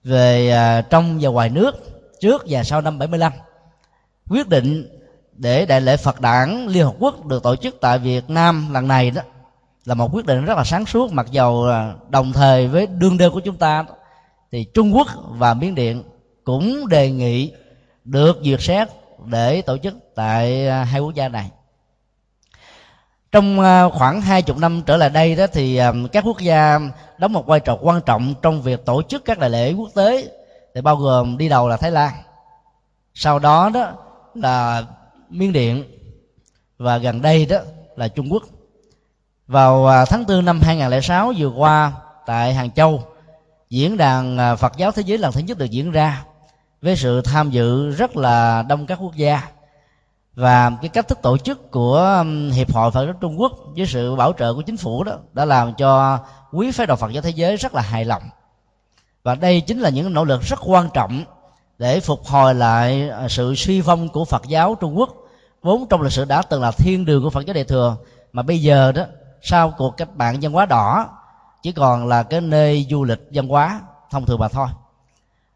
[0.05, 1.73] về à, trong và ngoài nước
[2.21, 3.33] trước và sau năm 75
[4.29, 4.89] quyết định
[5.33, 8.89] để đại lễ Phật đản Liên Hợp Quốc được tổ chức tại Việt Nam lần
[8.89, 9.23] này đó
[9.85, 13.19] là một quyết định rất là sáng suốt, mặc dầu à, đồng thời với đương
[13.19, 13.85] đơn của chúng ta
[14.53, 16.03] thì Trung Quốc và Miến Điện
[16.45, 17.53] cũng đề nghị
[18.05, 18.89] được duyệt xét
[19.27, 21.51] để tổ chức tại à, hai quốc gia này.
[23.33, 26.81] Trong à, khoảng hai chục năm trở lại đây đó thì à, các quốc gia
[27.19, 30.31] đóng một vai trò quan trọng trong việc tổ chức các đại lễ quốc tế
[30.75, 32.13] thì bao gồm đi đầu là Thái Lan,
[33.15, 33.93] sau đó đó
[34.35, 34.85] là
[35.31, 35.85] Miến Điện
[36.79, 37.59] và gần đây đó
[37.97, 38.43] là Trung Quốc.
[39.47, 41.93] Vào tháng 4 năm 2006 vừa qua
[42.27, 43.03] tại Hàng Châu,
[43.71, 46.25] diễn đàn Phật giáo thế giới lần thứ nhất được diễn ra
[46.83, 49.43] với sự tham dự rất là đông các quốc gia
[50.35, 54.17] và cái cách thức tổ chức của hiệp hội Phật giáo Trung Quốc với sự
[54.17, 56.19] bảo trợ của chính phủ đó đã làm cho
[56.53, 58.23] quý phái đạo Phật giáo thế giới rất là hài lòng.
[59.23, 61.25] Và đây chính là những nỗ lực rất quan trọng
[61.79, 65.11] để phục hồi lại à, sự suy vong của Phật giáo Trung Quốc.
[65.63, 67.97] Vốn trong lịch sử đã từng là thiên đường của Phật giáo Đại thừa
[68.33, 69.05] mà bây giờ đó
[69.43, 71.09] sau cuộc cách mạng văn hóa đỏ
[71.63, 74.67] chỉ còn là cái nơi du lịch văn hóa thông thường mà thôi.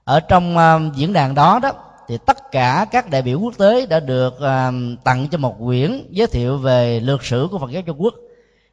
[0.05, 1.73] Ở trong uh, diễn đàn đó đó
[2.09, 6.07] thì tất cả các đại biểu quốc tế đã được uh, tặng cho một quyển
[6.11, 8.14] giới thiệu về lược sử của Phật giáo Trung Quốc.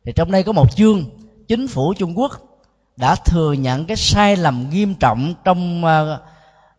[0.06, 1.06] Thì trong đây có một chương
[1.48, 2.32] chính phủ Trung Quốc
[2.98, 6.20] đã thừa nhận cái sai lầm nghiêm trọng trong à, uh,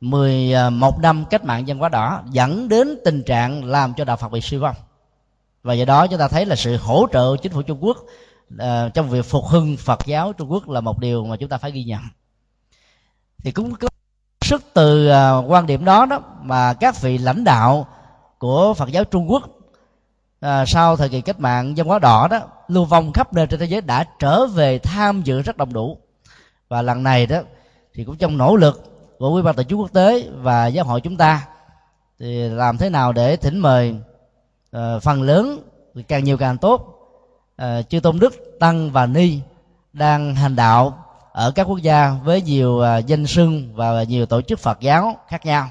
[0.00, 4.28] 11 năm cách mạng dân hóa đỏ dẫn đến tình trạng làm cho đạo Phật
[4.28, 4.76] bị suy vong.
[5.62, 7.96] Và do đó chúng ta thấy là sự hỗ trợ chính phủ Trung Quốc
[8.54, 11.58] uh, trong việc phục hưng Phật giáo Trung Quốc là một điều mà chúng ta
[11.58, 12.00] phải ghi nhận.
[13.44, 13.88] Thì cũng có
[14.44, 17.86] sức từ à, quan điểm đó đó mà các vị lãnh đạo
[18.38, 19.42] của Phật giáo Trung Quốc
[20.40, 23.60] à, sau thời kỳ cách mạng dân hóa đỏ đó lưu vong khắp nơi trên
[23.60, 25.98] thế giới đã trở về tham dự rất đông đủ.
[26.68, 27.38] Và lần này đó
[27.94, 28.82] thì cũng trong nỗ lực
[29.18, 31.46] của quý ban tổ chức quốc tế và giáo hội chúng ta
[32.18, 33.94] thì làm thế nào để thỉnh mời
[34.76, 35.58] uh, phần lớn
[36.08, 36.98] càng nhiều càng tốt
[37.62, 39.40] uh, chư tôn đức tăng và ni
[39.92, 44.42] đang hành đạo ở các quốc gia với nhiều à, danh sưng và nhiều tổ
[44.42, 45.68] chức phật giáo khác nhau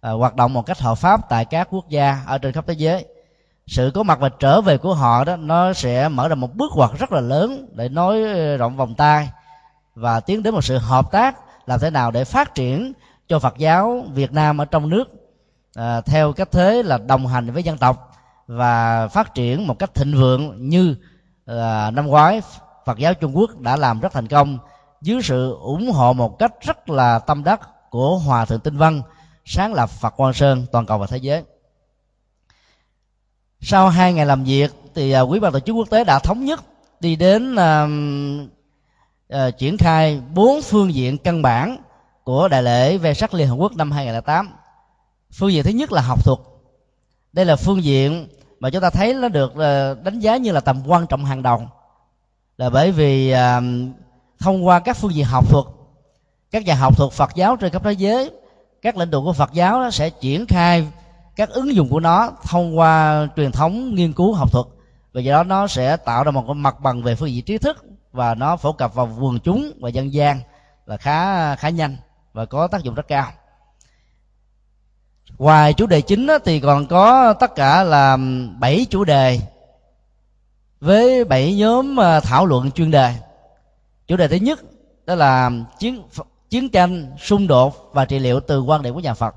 [0.00, 2.74] à, hoạt động một cách hợp pháp tại các quốc gia ở trên khắp thế
[2.74, 3.04] giới.
[3.66, 6.72] Sự có mặt và trở về của họ đó nó sẽ mở ra một bước
[6.74, 9.30] ngoặt rất là lớn để nói ờ, rộng vòng tay
[9.94, 11.36] và tiến đến một sự hợp tác
[11.66, 12.92] làm thế nào để phát triển
[13.28, 15.04] cho Phật giáo Việt Nam ở trong nước
[15.74, 18.12] à, theo cách thế là đồng hành với dân tộc
[18.46, 20.96] và phát triển một cách thịnh vượng như
[21.46, 22.42] à, năm ngoái
[22.84, 24.58] Phật giáo Trung Quốc đã làm rất thành công
[25.04, 29.02] dưới sự ủng hộ một cách rất là tâm đắc của Hòa thượng Tinh Văn
[29.44, 31.42] sáng lập Phật Quang Sơn toàn cầu và thế giới.
[33.60, 36.44] Sau hai ngày làm việc thì à, quý ban tổ chức quốc tế đã thống
[36.44, 36.60] nhất
[37.00, 37.88] đi đến uh,
[39.34, 41.76] uh, triển khai bốn phương diện căn bản
[42.24, 44.48] của đại lễ về sắc Liên Hợp Quốc năm 2008.
[45.32, 46.38] Phương diện thứ nhất là học thuật.
[47.32, 48.28] Đây là phương diện
[48.60, 51.42] mà chúng ta thấy nó được uh, đánh giá như là tầm quan trọng hàng
[51.42, 51.62] đầu.
[52.56, 53.64] Là bởi vì uh,
[54.38, 55.64] thông qua các phương diện học thuật,
[56.50, 58.30] các nhà học thuật Phật giáo trên khắp thế giới,
[58.82, 60.86] các lãnh tụ của Phật giáo sẽ triển khai
[61.36, 64.66] các ứng dụng của nó thông qua truyền thống nghiên cứu học thuật.
[65.12, 67.58] Và do đó nó sẽ tạo ra một cái mặt bằng về phương diện trí
[67.58, 70.40] thức và nó phổ cập vào quần chúng và dân gian
[70.86, 71.96] là khá khá nhanh
[72.32, 73.26] và có tác dụng rất cao.
[75.38, 78.18] Ngoài chủ đề chính thì còn có tất cả là
[78.58, 79.40] bảy chủ đề
[80.80, 83.14] với bảy nhóm à, thảo luận chuyên đề
[84.06, 84.60] chủ đề thứ nhất,
[85.06, 86.02] đó là chiến
[86.50, 89.34] chiến tranh, xung đột và trị liệu từ quan điểm của nhà phật.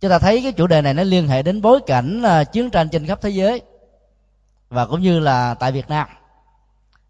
[0.00, 2.70] Chúng ta thấy cái chủ đề này nó liên hệ đến bối cảnh à, chiến
[2.70, 3.62] tranh trên khắp thế giới
[4.68, 6.08] và cũng như là tại Việt Nam.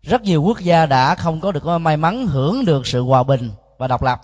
[0.03, 3.23] Rất nhiều quốc gia đã không có được à, may mắn hưởng được sự hòa
[3.23, 4.21] bình và độc lập,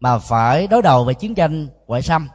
[0.00, 2.28] mà phải đối đầu về chiến tranh ngoại xâm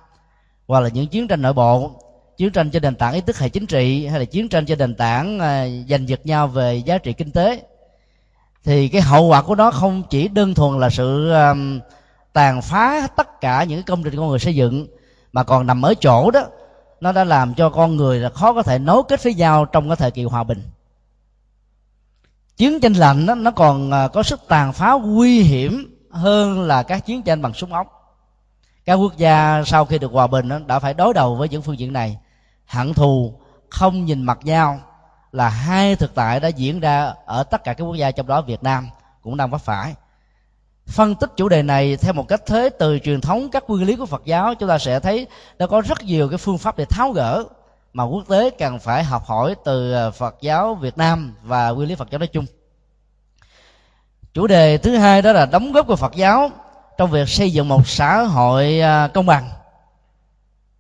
[0.68, 1.92] hoặc là những chiến tranh nội bộ,
[2.38, 4.80] chiến tranh trên nền tảng ý thức hệ chính trị hay là chiến tranh trên
[4.80, 7.64] nền tảng à, giành giật nhau về giá trị kinh tế
[8.64, 11.80] thì cái hậu quả của nó không chỉ đơn thuần là sự um,
[12.34, 14.88] tàn phá tất cả những công trình con người xây dựng
[15.34, 16.42] mà còn nằm ở chỗ đó
[17.04, 19.90] nó đã làm cho con người là khó có thể nối kết với nhau trong
[19.90, 20.64] cái thời kỳ hòa bình.
[22.58, 26.84] Chiến tranh lạnh đó, nó còn à, có sức tàn phá nguy hiểm hơn là
[26.84, 27.88] các chiến tranh bằng súng ống.
[28.86, 31.62] Các quốc gia sau khi được hòa bình đó, đã phải đối đầu với những
[31.62, 32.18] phương diện này.
[32.66, 34.80] Hận thù không nhìn mặt nhau
[35.34, 38.42] là hai thực tại đã diễn ra ở tất cả các quốc gia trong đó,
[38.42, 38.90] Việt Nam
[39.22, 39.94] cũng đang vấp phải
[40.88, 43.96] phân tích chủ đề này theo một cách thế từ truyền thống các nguyên lý
[43.96, 46.86] của Phật giáo, chúng ta sẽ thấy đã có rất nhiều cái phương pháp để
[46.86, 47.44] tháo gỡ
[47.94, 51.90] mà quốc tế cần phải học hỏi từ ờ, Phật giáo Việt Nam và nguyên
[51.90, 52.46] lý Phật giáo nói chung.
[54.34, 56.50] Chủ đề thứ hai đó là đóng góp của Phật giáo
[56.98, 59.50] trong việc xây dựng một xã hội ờ, công bằng,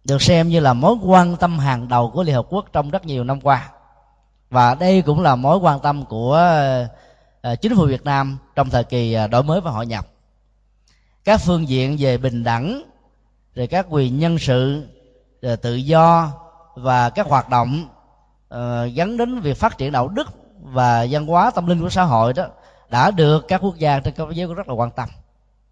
[0.03, 3.05] được xem như là mối quan tâm hàng đầu của Liên Hợp Quốc trong rất
[3.05, 3.69] nhiều năm qua
[4.53, 6.33] và đây cũng là mối quan tâm của
[7.41, 10.07] ờ, chính phủ Việt Nam trong thời kỳ ờ, đổi mới và hội nhập.
[11.23, 12.83] Các phương diện về bình đẳng
[13.55, 14.87] rồi các quyền nhân sự
[15.41, 16.31] rồi tự do
[16.75, 17.87] và các hoạt động
[18.53, 18.59] uh,
[18.95, 20.27] gắn đến việc phát triển đạo đức
[20.59, 22.45] và văn hóa tâm linh của xã hội đó
[22.89, 25.09] đã được các quốc gia trên thế giới rất là quan tâm.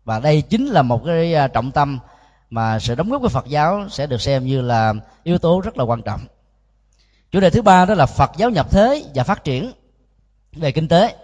[0.05, 1.99] Và đây chính là một cái trọng tâm
[2.49, 5.77] mà sự đóng góp của Phật giáo sẽ được xem như là yếu tố rất
[5.77, 6.19] là quan trọng
[7.31, 9.71] chủ đề thứ ba đó là Phật giáo nhập thế và phát triển
[10.53, 11.15] về kinh tế.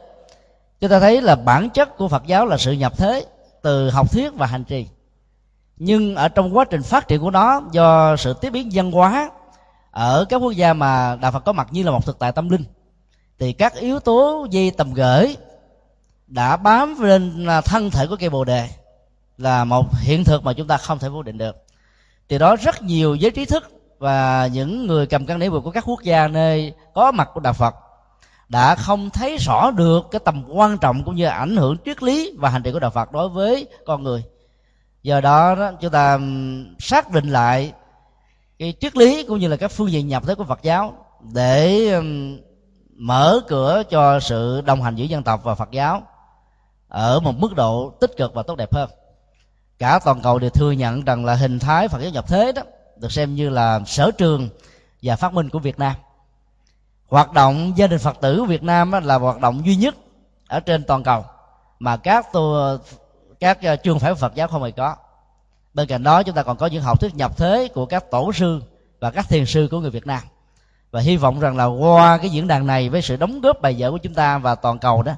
[0.79, 3.25] Chúng ta thấy là bản chất của Phật giáo là sự nhập thế
[3.61, 4.87] từ học thuyết và hành trì.
[5.77, 9.31] Nhưng ở trong quá trình phát triển của nó, do sự tiếp biến văn hóa
[9.91, 12.49] ở các quốc gia mà đạo phật có mặt như là một thực tại tâm
[12.49, 12.63] linh,
[13.39, 15.37] thì các yếu tố dây tầm gửi
[16.27, 18.69] đã bám lên thân thể của cây bồ đề
[19.37, 21.55] là một hiện thực mà chúng ta không thể vô định được.
[22.29, 25.71] Thì đó rất nhiều giới trí thức và những người cầm căn nảy vượt của
[25.71, 27.75] các quốc gia nơi có mặt của đạo phật
[28.49, 32.33] đã không thấy rõ được cái tầm quan trọng cũng như ảnh hưởng triết lý
[32.37, 34.23] và hành trì của đạo phật đối với con người.
[35.03, 36.19] Do đó, đó chúng ta
[36.79, 37.73] xác định lại
[38.59, 40.93] cái triết lý cũng như là các phương diện nhập thế của Phật giáo
[41.33, 41.91] để
[42.95, 46.01] mở cửa cho sự đồng hành giữa dân tộc và Phật giáo
[46.87, 48.89] ở một mức độ tích cực và tốt đẹp hơn.
[49.79, 52.61] Cả toàn cầu đều thừa nhận rằng là hình thái Phật giáo nhập thế đó
[52.99, 54.49] được xem như là sở trường
[55.01, 55.95] và phát minh của Việt Nam.
[57.07, 59.95] Hoạt động gia đình Phật tử Việt Nam là hoạt động duy nhất
[60.47, 61.25] ở trên toàn cầu
[61.79, 62.55] mà các tu
[63.39, 64.95] các à, trường phái Phật giáo không hề có.
[65.73, 68.33] Bên cạnh đó, chúng ta còn có những học thuyết nhập thế của các tổ
[68.33, 68.61] sư
[68.99, 70.21] và các thiền sư của người Việt Nam.
[70.91, 73.75] Và hy vọng rằng là qua cái diễn đàn này với sự đóng góp bài
[73.77, 75.13] vở của chúng ta và toàn cầu đó,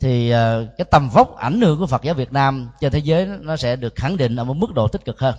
[0.00, 3.26] thì à, cái tầm vóc ảnh hưởng của Phật giáo Việt Nam trên thế giới
[3.26, 5.34] nó sẽ được khẳng định ở một mức độ tích cực hơn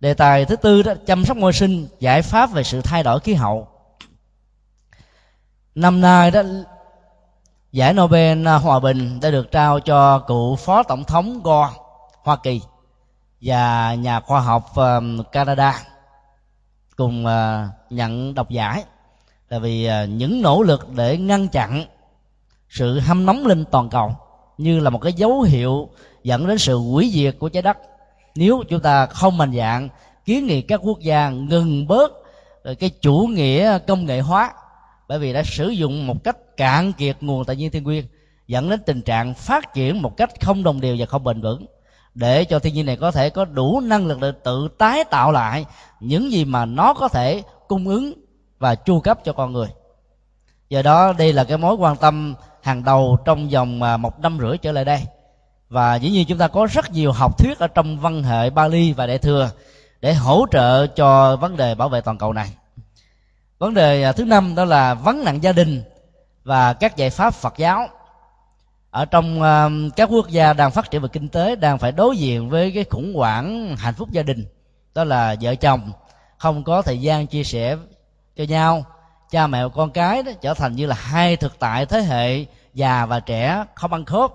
[0.00, 3.20] đề tài thứ tư đó, chăm sóc môi sinh, giải pháp về sự thay đổi
[3.20, 3.68] khí hậu.
[5.74, 6.42] Năm nay đó,
[7.72, 11.70] giải Nobel hòa bình đã được trao cho cựu phó tổng thống Gore
[12.22, 12.60] Hoa Kỳ
[13.40, 15.82] và nhà khoa học um, Canada
[16.96, 18.84] cùng uh, nhận độc giải.
[19.48, 21.84] Là vì uh, những nỗ lực để ngăn chặn
[22.68, 24.16] sự hâm nóng lên toàn cầu,
[24.58, 25.88] như là một cái dấu hiệu
[26.24, 27.78] dẫn đến sự hủy diệt của trái đất
[28.34, 29.88] nếu chúng ta không mạnh dạng,
[30.24, 32.12] kiến nghị các quốc gia ngừng bớt
[32.78, 34.52] cái chủ nghĩa công nghệ hóa,
[35.08, 38.04] bởi vì đã sử dụng một cách cạn kiệt nguồn tài nguyên thiên nguyên
[38.46, 41.66] dẫn đến tình trạng phát triển một cách không đồng đều và không bền vững.
[42.14, 45.32] Để cho thiên nhiên này có thể có đủ năng lực để tự tái tạo
[45.32, 45.66] lại
[46.00, 48.12] những gì mà nó có thể cung ứng
[48.58, 49.68] và chu cấp cho con người.
[50.68, 54.38] Do đó, đây là cái mối quan tâm hàng đầu trong vòng à, một năm
[54.40, 55.00] rưỡi trở lại đây
[55.70, 58.92] và dĩ nhiên chúng ta có rất nhiều học thuyết ở trong văn hệ Bali
[58.92, 59.50] và Đại thừa
[60.00, 62.50] để hỗ trợ cho vấn đề bảo vệ toàn cầu này.
[63.58, 65.82] Vấn đề à, thứ năm đó là vấn nạn gia đình
[66.44, 67.88] và các giải pháp Phật giáo.
[68.90, 72.16] Ở trong à, các quốc gia đang phát triển về kinh tế đang phải đối
[72.16, 74.46] diện với cái khủng hoảng hạnh phúc gia đình,
[74.94, 75.92] đó là vợ chồng
[76.38, 77.76] không có thời gian chia sẻ
[78.36, 78.84] cho nhau,
[79.30, 82.46] cha mẹ và con cái đó trở thành như là hai thực tại thế hệ
[82.74, 84.32] già và trẻ không ăn khớp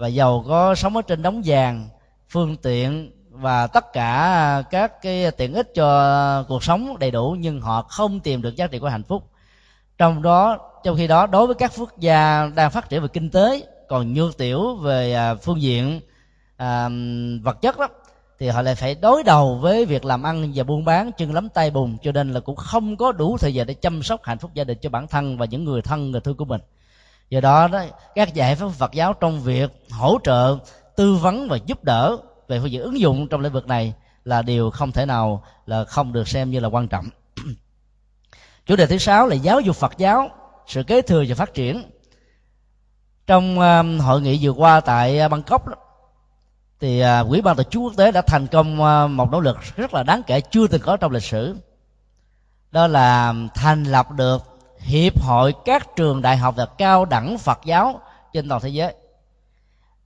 [0.00, 1.88] và giàu có sống ở trên đống vàng
[2.28, 7.60] phương tiện và tất cả các cái tiện ích cho cuộc sống đầy đủ nhưng
[7.60, 9.24] họ không tìm được giá trị của hạnh phúc.
[9.98, 13.30] Trong đó trong khi đó đối với các quốc gia đang phát triển về kinh
[13.30, 16.00] tế còn nhược tiểu về à, phương diện
[16.56, 16.88] à,
[17.42, 17.88] vật chất đó
[18.38, 21.48] thì họ lại phải đối đầu với việc làm ăn và buôn bán chân lắm
[21.48, 24.38] tay bùn cho nên là cũng không có đủ thời giờ để chăm sóc hạnh
[24.38, 26.60] phúc gia đình cho bản thân và những người thân người thương của mình
[27.30, 30.58] do đó đó các giải pháp Phật giáo trong việc hỗ trợ
[30.96, 32.16] tư vấn và giúp đỡ
[32.48, 35.84] về phương diện ứng dụng trong lĩnh vực này là điều không thể nào là
[35.84, 37.08] không được xem như là quan trọng.
[38.66, 40.28] Chủ đề thứ sáu là giáo dục Phật giáo
[40.66, 41.90] sự kế thừa và phát triển.
[43.26, 45.74] Trong uh, hội nghị vừa qua tại uh, Bangkok đó,
[46.80, 49.56] thì uh, quỹ ban tổ chức quốc tế đã thành công uh, một nỗ lực
[49.76, 51.56] rất là đáng kể chưa từng có trong lịch sử.
[52.70, 54.49] Đó là um, thành lập được
[54.80, 58.00] hiệp hội các trường đại học và cao đẳng Phật giáo
[58.32, 58.94] trên toàn thế giới.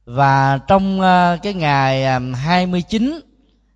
[0.04, 3.20] Và trong ờ, cái ngày ờ, 29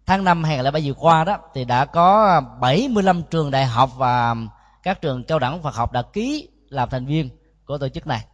[0.06, 4.34] tháng 5 2007 vừa qua đó thì đã có 75 trường đại học và
[4.82, 7.30] các trường cao đẳng Phật học đã ký làm thành viên
[7.64, 8.24] của tổ chức này.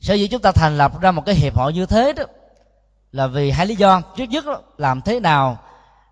[0.00, 2.24] Sở dĩ chúng ta thành lập ra một cái hiệp hội như thế đó
[3.12, 4.00] là vì hai lý do.
[4.16, 5.58] Trước nhất đó, làm thế nào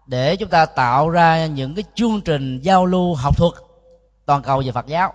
[0.07, 3.53] để chúng ta tạo ra những cái chương trình giao lưu học thuật
[4.33, 5.13] toàn cầu về Phật giáo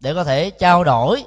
[0.00, 1.24] để có thể trao đổi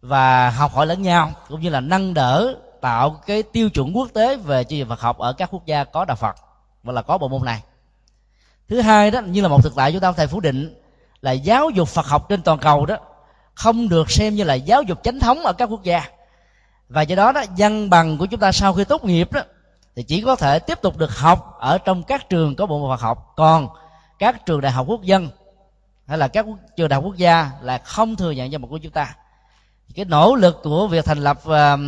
[0.00, 4.08] và học hỏi lẫn nhau, cũng như là nâng đỡ, tạo cái tiêu chuẩn quốc
[4.14, 6.36] tế về chương trình Phật học ở các quốc gia có đạo Phật
[6.82, 7.62] và là có bộ môn này.
[8.68, 10.80] Thứ hai đó, như là một thực tại chúng ta thầy thể phủ định
[11.20, 12.96] là giáo dục Phật học trên toàn cầu đó
[13.54, 16.04] không được xem như là giáo dục chánh thống ở các quốc gia.
[16.88, 19.40] Và do đó đó, văn bằng của chúng ta sau khi tốt nghiệp đó
[19.96, 22.90] thì chỉ có thể tiếp tục được học ở trong các trường có bộ môn
[22.90, 23.32] Phật học.
[23.36, 23.68] Còn
[24.18, 25.28] các trường đại học quốc dân
[26.06, 26.46] hay là các
[26.76, 29.16] trường đại học quốc gia là không thừa nhận danh mục của chúng ta.
[29.94, 31.80] Cái nỗ lực của việc thành lập uh,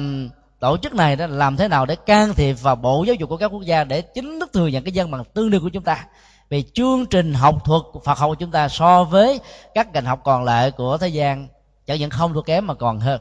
[0.60, 3.36] tổ chức này đó làm thế nào để can thiệp vào bộ giáo dục của
[3.36, 5.84] các quốc gia để chính thức thừa nhận cái dân bằng tương đương của chúng
[5.84, 6.06] ta?
[6.50, 9.40] Về chương trình học thuật Phật học của chúng ta so với
[9.74, 11.48] các ngành học còn lại của thế gian
[11.86, 13.20] chẳng những không thua kém mà còn hơn.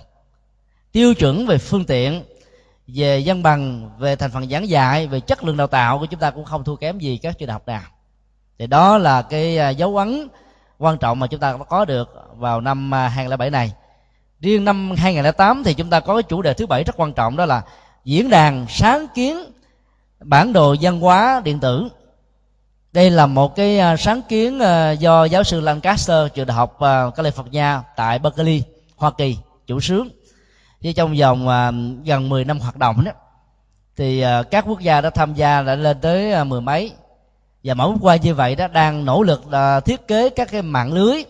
[0.91, 2.23] Tiêu chuẩn về phương tiện
[2.87, 6.19] về dân bằng về thành phần giảng dạy về chất lượng đào tạo của chúng
[6.19, 7.81] ta cũng không thua kém gì các trường đại học nào.
[8.59, 10.27] Thì đó là cái à, dấu ấn
[10.80, 13.71] quan trọng mà chúng ta có được vào năm à, 2007 này.
[14.39, 17.38] Riêng năm 2008 thì chúng ta có cái chủ đề thứ bảy rất quan trọng,
[17.38, 17.61] đó là
[18.03, 19.38] diễn đàn sáng kiến
[20.19, 21.88] bản đồ văn hóa điện tử.
[22.93, 26.78] Đây là một cái à, sáng kiến à, do giáo sư Lancaster, trường đại học
[27.15, 28.63] California tại Berkeley,
[28.95, 30.09] Hoa Kỳ, chủ sướng.
[30.84, 31.47] Với trong vòng
[32.05, 33.11] gần 10 năm hoạt động đó,
[33.95, 36.91] thì các quốc gia đã tham gia đã lên tới mười mấy
[37.66, 40.61] và mỗi quốc gia như vậy đó đang nỗ lực là thiết kế các cái
[40.61, 41.24] mạng lưới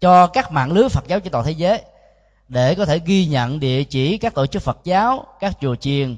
[0.00, 1.82] cho các mạng lưới Phật giáo trên toàn thế giới
[2.48, 6.16] để có thể ghi nhận địa chỉ các tổ chức Phật giáo, các chùa chiền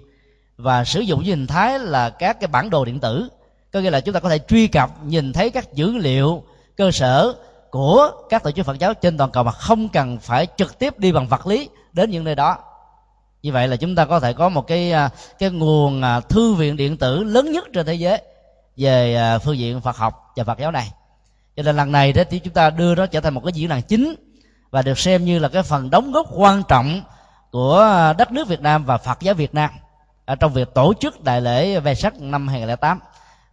[0.56, 3.28] và sử dụng hình thái là các cái bản đồ điện tử.
[3.72, 6.42] Có nghĩa là chúng ta có thể truy cập nhìn thấy các dữ liệu
[6.76, 7.34] cơ sở
[7.70, 10.98] của các tổ chức Phật giáo trên toàn cầu mà không cần phải trực tiếp
[10.98, 12.58] đi bằng vật lý đến những nơi đó.
[13.42, 16.54] Như vậy là chúng ta có thể có một cái à, cái nguồn à, thư
[16.54, 18.22] viện điện tử lớn nhất trên thế giới
[18.76, 20.90] về à, phương diện Phật học và Phật giáo này.
[21.56, 23.68] Cho nên lần này đó, thì chúng ta đưa nó trở thành một cái diễn
[23.68, 24.14] đàn chính
[24.70, 27.02] và được xem như là cái phần đóng góp quan trọng
[27.50, 29.70] của à, đất nước Việt Nam và Phật giáo Việt Nam
[30.24, 33.00] ở trong việc tổ chức đại lễ về sắc năm 2008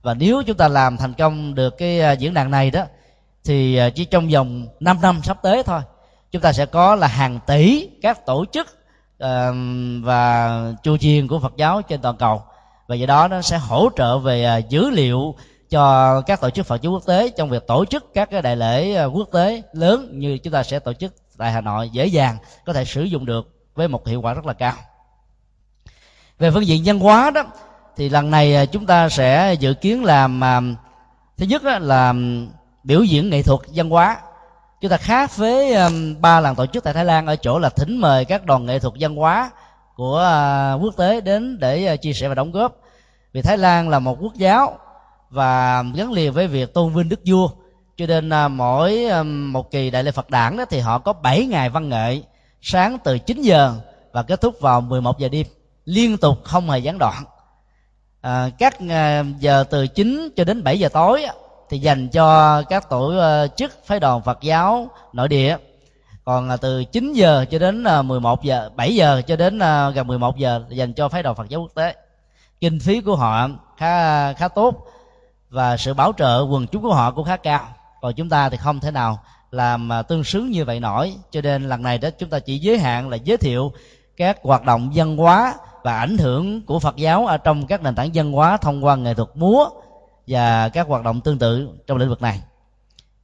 [0.01, 2.84] và nếu chúng ta làm thành công được cái à, diễn đàn này đó,
[3.43, 5.82] thì chỉ trong vòng 5 năm sắp tới thôi,
[6.32, 8.67] chúng ta sẽ có là hàng tỷ các tổ chức
[10.01, 12.43] và chùa chiền của Phật giáo trên toàn cầu
[12.90, 15.36] và do đó nó sẽ hỗ trợ về à, dữ liệu
[15.70, 18.56] cho các tổ chức Phật giáo quốc tế trong việc tổ chức các cái đại
[18.56, 22.06] lễ à, quốc tế lớn như chúng ta sẽ tổ chức tại Hà Nội dễ
[22.06, 24.74] dàng, có thể sử dụng được với một hiệu quả rất là cao.
[26.40, 27.44] Về phương diện văn hóa đó,
[27.96, 30.42] thì lần này à, chúng ta sẽ dự kiến làm
[31.38, 32.14] thứ nhất là
[32.84, 34.18] biểu diễn nghệ thuật văn hóa.
[34.82, 35.76] Chúng ta khác với
[36.20, 38.80] ba lần tổ chức tại thái lan ở chỗ là thỉnh mời các đoàn nghệ
[38.80, 39.52] thuật văn hóa
[39.96, 40.24] của
[40.82, 42.79] quốc tế đến để chia sẻ và đóng góp
[43.34, 44.78] vì thái lan là một quốc giáo
[45.30, 47.50] và gắn liền với việc tôn vinh đức vua.
[47.98, 51.14] Cho nên à, mỗi à, một kỳ đại lễ Phật đản đó thì họ có
[51.14, 52.22] 7 ngày văn nghệ
[52.62, 53.76] sáng từ 9 giờ
[54.12, 55.48] và kết thúc vào 11 giờ đêm
[55.86, 57.24] liên tục không hề gián đoạn.
[58.22, 61.26] À, các à, giờ từ 9 cho đến 7 giờ tối
[61.70, 63.14] thì dành cho các tổ
[63.56, 65.58] chức phái đoàn Phật giáo nội địa.
[66.26, 69.60] Còn từ 9 giờ cho đến 11 giờ 7 giờ cho đến
[69.96, 71.96] gần 11 giờ dành cho phái đoàn Phật giáo quốc tế
[72.62, 74.86] kinh phí của họ khá khá tốt
[75.49, 77.68] và sự bảo trợ quần chúng của họ cũng khá cao.
[78.01, 79.20] Còn chúng ta thì không thể nào
[79.51, 81.16] làm à, tương xứng như vậy nổi.
[81.32, 83.72] Cho nên lần này đó chúng ta chỉ giới hạn là giới thiệu
[84.18, 87.95] các hoạt động văn hóa và ảnh hưởng của Phật giáo ở trong các nền
[87.95, 89.70] tảng văn hóa thông qua nghệ thuật múa
[90.28, 92.41] và các hoạt động tương tự trong lĩnh vực này.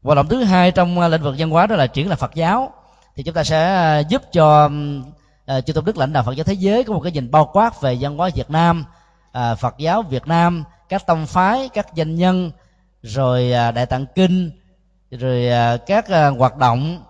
[0.03, 2.35] Hoạt động thứ hai trong à, lĩnh vực văn hóa đó là triển là Phật
[2.35, 2.73] giáo.
[3.15, 4.69] Thì chúng ta sẽ à, giúp cho
[5.65, 7.81] chư tôn đức lãnh đạo Phật giáo thế giới có một cái nhìn bao quát
[7.81, 8.85] về văn hóa Việt Nam
[9.35, 12.51] à, Phật giáo Việt Nam các tông phái các danh nhân
[13.01, 14.51] rồi à, đại tạng kinh
[15.11, 17.03] rồi à, các à, hoạt động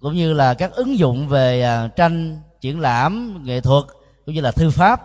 [0.00, 3.84] cũng như là các ứng dụng về à, tranh triển lãm nghệ thuật
[4.26, 5.00] cũng như là thư pháp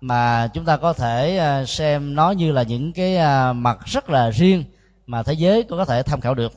[0.00, 4.10] mà chúng ta có thể à, xem nó như là những cái à, mặt rất
[4.10, 4.64] là riêng
[5.06, 6.52] mà thế giới cũng có thể tham khảo được.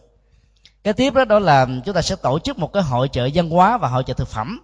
[0.84, 3.49] Cái tiếp đó đó là chúng ta sẽ tổ chức một cái hội chợ văn
[3.49, 4.60] hóa và hội chợ thực phẩm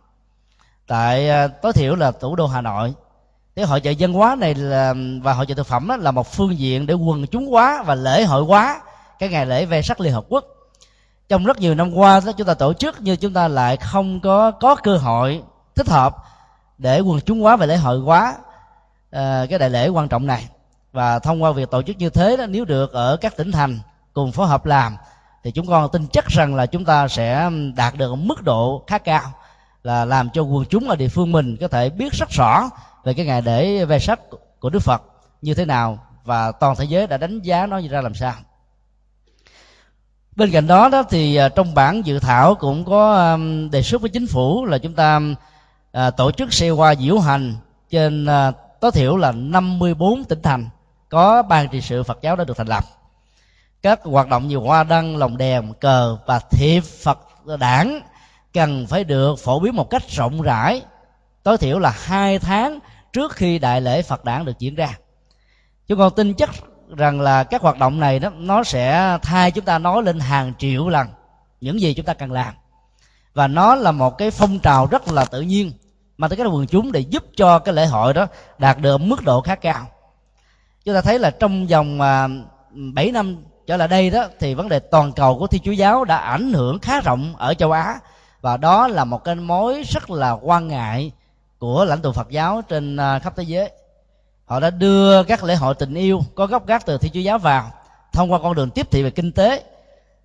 [0.88, 2.94] tại à, tối thiểu là thủ đô hà nội
[3.56, 6.28] cái hội chợ dân hóa này là và hội chợ thực phẩm đó là một
[6.28, 8.82] phương diện để quần chúng hóa và lễ hội hóa
[9.20, 10.46] cái ngày lễ ve sắc liên hợp quốc.
[11.30, 14.20] Trong rất nhiều năm qua đó chúng ta tổ chức nhưng chúng ta lại không
[14.20, 15.44] có có cơ hội
[15.76, 16.16] thích hợp
[16.78, 20.48] để quần chúng hóa và lễ hội hóa uh, cái đại lễ quan trọng này.
[20.92, 23.80] Và thông qua việc tổ chức như thế đó nếu được ở các tỉnh thành
[24.14, 24.98] cùng phối hợp làm
[25.44, 28.98] thì chúng con tin chắc rằng là chúng ta sẽ đạt được mức độ khá
[28.98, 29.32] cao
[29.84, 32.70] là làm cho quần chúng ở địa phương mình có thể biết rất rõ
[33.04, 34.20] về cái ngày để về sách
[34.60, 35.02] của Đức Phật
[35.42, 38.34] như thế nào và toàn thế giới đã đánh giá nó như ra làm sao.
[40.36, 43.38] Bên cạnh đó đó thì à, trong bản dự thảo cũng có
[43.72, 45.20] đề xuất với chính phủ là chúng ta
[45.92, 47.56] à, tổ chức xe hoa diễu hành
[47.90, 50.70] trên à, tối thiểu là 54 tỉnh thành
[51.10, 52.84] có ban trị sự Phật giáo đã được thành lập.
[53.82, 57.20] Các hoạt động như hoa đăng, lồng đèn, cờ và thiệp Phật
[57.60, 58.02] đảng
[58.54, 60.82] cần phải được phổ biến một cách rộng rãi,
[61.44, 62.80] tối thiểu là hai tháng
[63.14, 64.98] trước khi đại lễ Phật đản được diễn ra.
[65.88, 66.50] Chúng con tin chắc
[66.98, 70.54] rằng là các hoạt động này đó nó sẽ thay chúng ta nói lên hàng
[70.58, 71.08] triệu lần
[71.62, 72.54] những gì chúng ta cần làm.
[73.34, 75.72] Và nó là một cái phong trào rất là tự nhiên,
[76.18, 79.24] mà tới các quần chúng để giúp cho cái lễ hội đó đạt được mức
[79.24, 79.88] độ khá cao.
[80.86, 82.28] Chúng ta thấy là trong vòng à,
[82.94, 86.06] 7 năm trở lại đây đó, thì vấn đề toàn cầu của thiên chúa giáo
[86.06, 88.00] đã ảnh hưởng khá rộng ở châu á.
[88.42, 91.12] Và đó là một cái mối rất là quan ngại
[91.62, 93.70] của lãnh tụ phật giáo trên à, khắp thế giới.
[94.46, 97.40] Họ đã đưa các lễ hội tình yêu có gốc gác từ thiên chúa giáo
[97.40, 97.72] vào
[98.14, 99.64] thông qua con đường tiếp thị về kinh tế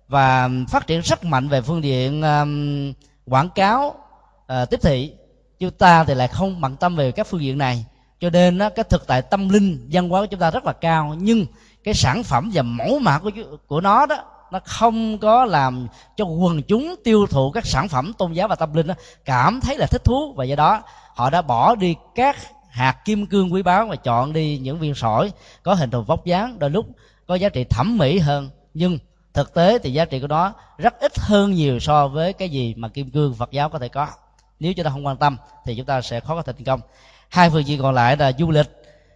[0.07, 2.93] và phát triển rất mạnh về phương diện um,
[3.25, 3.95] quảng cáo
[4.53, 5.13] uh, tiếp thị.
[5.59, 7.85] Chúng ta thì lại không bận tâm về các phương diện này.
[8.19, 10.73] Cho nên đó, cái thực tại tâm linh văn hóa của chúng ta rất là
[10.73, 11.45] cao nhưng
[11.83, 13.31] cái sản phẩm và mẫu mã của
[13.67, 14.15] của nó đó
[14.51, 18.55] nó không có làm cho quần chúng tiêu thụ các sản phẩm tôn giáo và
[18.55, 18.93] tâm linh đó
[19.25, 20.33] cảm thấy là thích thú.
[20.37, 20.81] Và do đó
[21.17, 22.37] họ đã bỏ đi các
[22.69, 25.31] hạt kim cương quý báu và chọn đi những viên sỏi
[25.63, 26.85] có hình thù vóc dáng đôi lúc
[27.27, 28.49] có giá trị thẩm mỹ hơn.
[28.73, 28.97] Nhưng
[29.33, 32.73] thực tế thì giá trị của nó rất ít hơn nhiều so với cái gì
[32.77, 34.07] mà kim cương phật giáo có thể có.
[34.59, 36.79] Nếu chúng ta không quan tâm thì chúng ta sẽ khó có thành công.
[37.29, 38.67] Hai phương diện còn lại là du lịch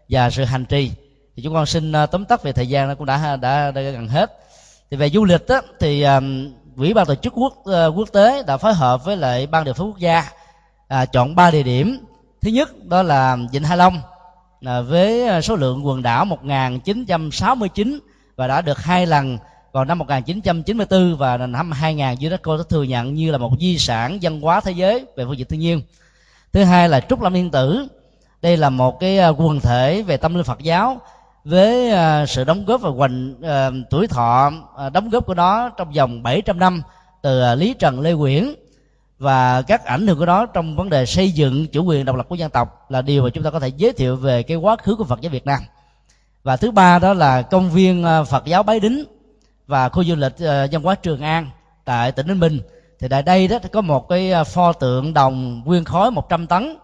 [0.10, 0.92] và sự hành trì.
[1.36, 3.82] Thì chúng con xin ờ, tóm tắt về thời gian nó cũng đã đã, đã
[3.82, 4.32] gần hết.
[4.92, 8.44] Thì về du lịch đó, thì um, quỹ ban tổ chức quốc uh, quốc tế
[8.44, 10.26] đã phối hợp với lại ban điều phối quốc gia
[10.92, 11.98] à, chọn ba địa điểm
[12.42, 14.02] thứ nhất đó là vịnh Hạ Long
[14.66, 18.00] à, với à, số lượng quần đảo 1969
[18.36, 19.38] và đã được hai lần
[19.72, 24.20] vào năm 1994 và năm 2000 UNESCO đã thừa nhận như là một di sản
[24.22, 25.82] văn hóa thế giới về phương diện thiên nhiên.
[26.54, 27.88] Thứ hai là Trúc Lâm Yên Tử.
[28.42, 31.02] Đây là một cái à, quần thể về tâm linh Phật giáo
[31.46, 34.52] với à, sự đóng góp và hoành uh, tuổi thọ
[34.88, 36.82] uh, đóng góp của nó trong vòng 700 năm
[37.22, 38.54] từ uh, Lý Trần Lê Quyển
[39.22, 42.26] và các ảnh hưởng của nó trong vấn đề xây dựng chủ quyền độc lập
[42.30, 44.76] của dân tộc là điều mà chúng ta có thể giới thiệu về cái quá
[44.84, 45.60] khứ của Phật giáo Việt Nam.
[46.44, 49.06] Và thứ ba đó là công viên ờ, Phật giáo Bái Đính
[49.68, 51.50] và khu du lịch dân văn hóa Trường An
[51.86, 52.60] tại tỉnh Ninh Bình.
[53.00, 56.78] Thì tại đây đó có một cái ờ, pho tượng đồng nguyên khối 100 tấn.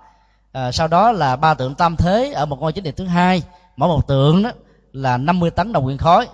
[0.52, 3.44] À, sau đó là ba tượng tam thế ở một ngôi chính điện thứ hai.
[3.78, 4.52] Mỗi một tượng đó
[4.94, 6.28] là 50 tấn đồng nguyên khối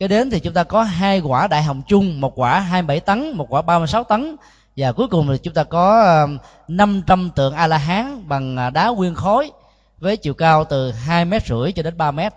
[0.00, 3.32] cái đến thì chúng ta có hai quả đại hồng chung một quả 27 tấn
[3.36, 4.36] một quả 36 tấn
[4.76, 8.70] và cuối cùng thì chúng ta có um, 500 tượng a la hán bằng à,
[8.70, 9.50] đá nguyên khối
[9.98, 12.32] với chiều cao từ hai mét rưỡi cho đến 3 mét.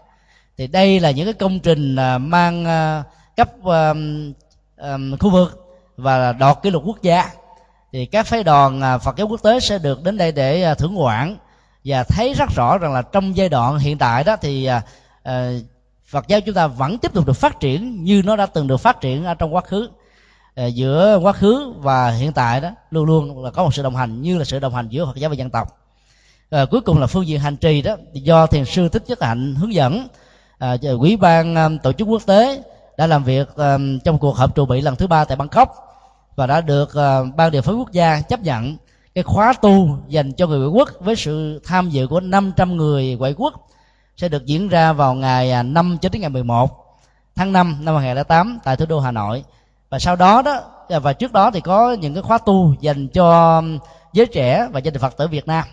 [0.57, 3.03] Thì đây là những cái công trình à, mang à,
[3.35, 4.33] cấp um,
[4.77, 5.65] um, khu vực
[5.97, 7.29] và đọt kỷ lục quốc gia.
[7.91, 11.37] Thì các phái đoàn Phật giáo quốc tế sẽ được đến đây để thưởng ngoạn.
[11.85, 14.69] Và thấy rất rõ rằng là trong giai đoạn hiện tại đó thì
[16.05, 18.77] Phật giáo chúng ta vẫn tiếp tục được phát triển như nó đã từng được
[18.77, 19.89] phát triển ở trong quá khứ.
[20.55, 23.95] Ờ, giữa quá khứ và hiện tại đó luôn luôn là có một sự đồng
[23.95, 25.67] hành như là sự đồng hành giữa Phật giáo và dân tộc.
[26.49, 29.55] À, cuối cùng là phương diện hành trì đó do thiền sư thích nhất hạnh
[29.55, 30.07] hướng dẫn
[30.57, 32.63] ờ, à, quỹ ban um, tổ chức quốc tế
[32.97, 35.75] đã làm việc um, trong cuộc họp trụ bị lần thứ ba tại bangkok
[36.35, 38.77] và đã được uh, ban điều phối quốc gia chấp nhận
[39.15, 43.15] cái khóa tu dành cho người ngoại quốc với sự tham dự của 500 người
[43.19, 43.67] ngoại quốc
[44.17, 46.97] sẽ được diễn ra vào ngày à, 5 cho đến ngày 11
[47.35, 49.43] tháng 5 năm 2008 tại thủ đô Hà Nội
[49.89, 53.07] và sau đó đó à, và trước đó thì có những cái khóa tu dành
[53.07, 53.79] cho um,
[54.13, 55.65] giới trẻ và gia đình phật tử việt nam.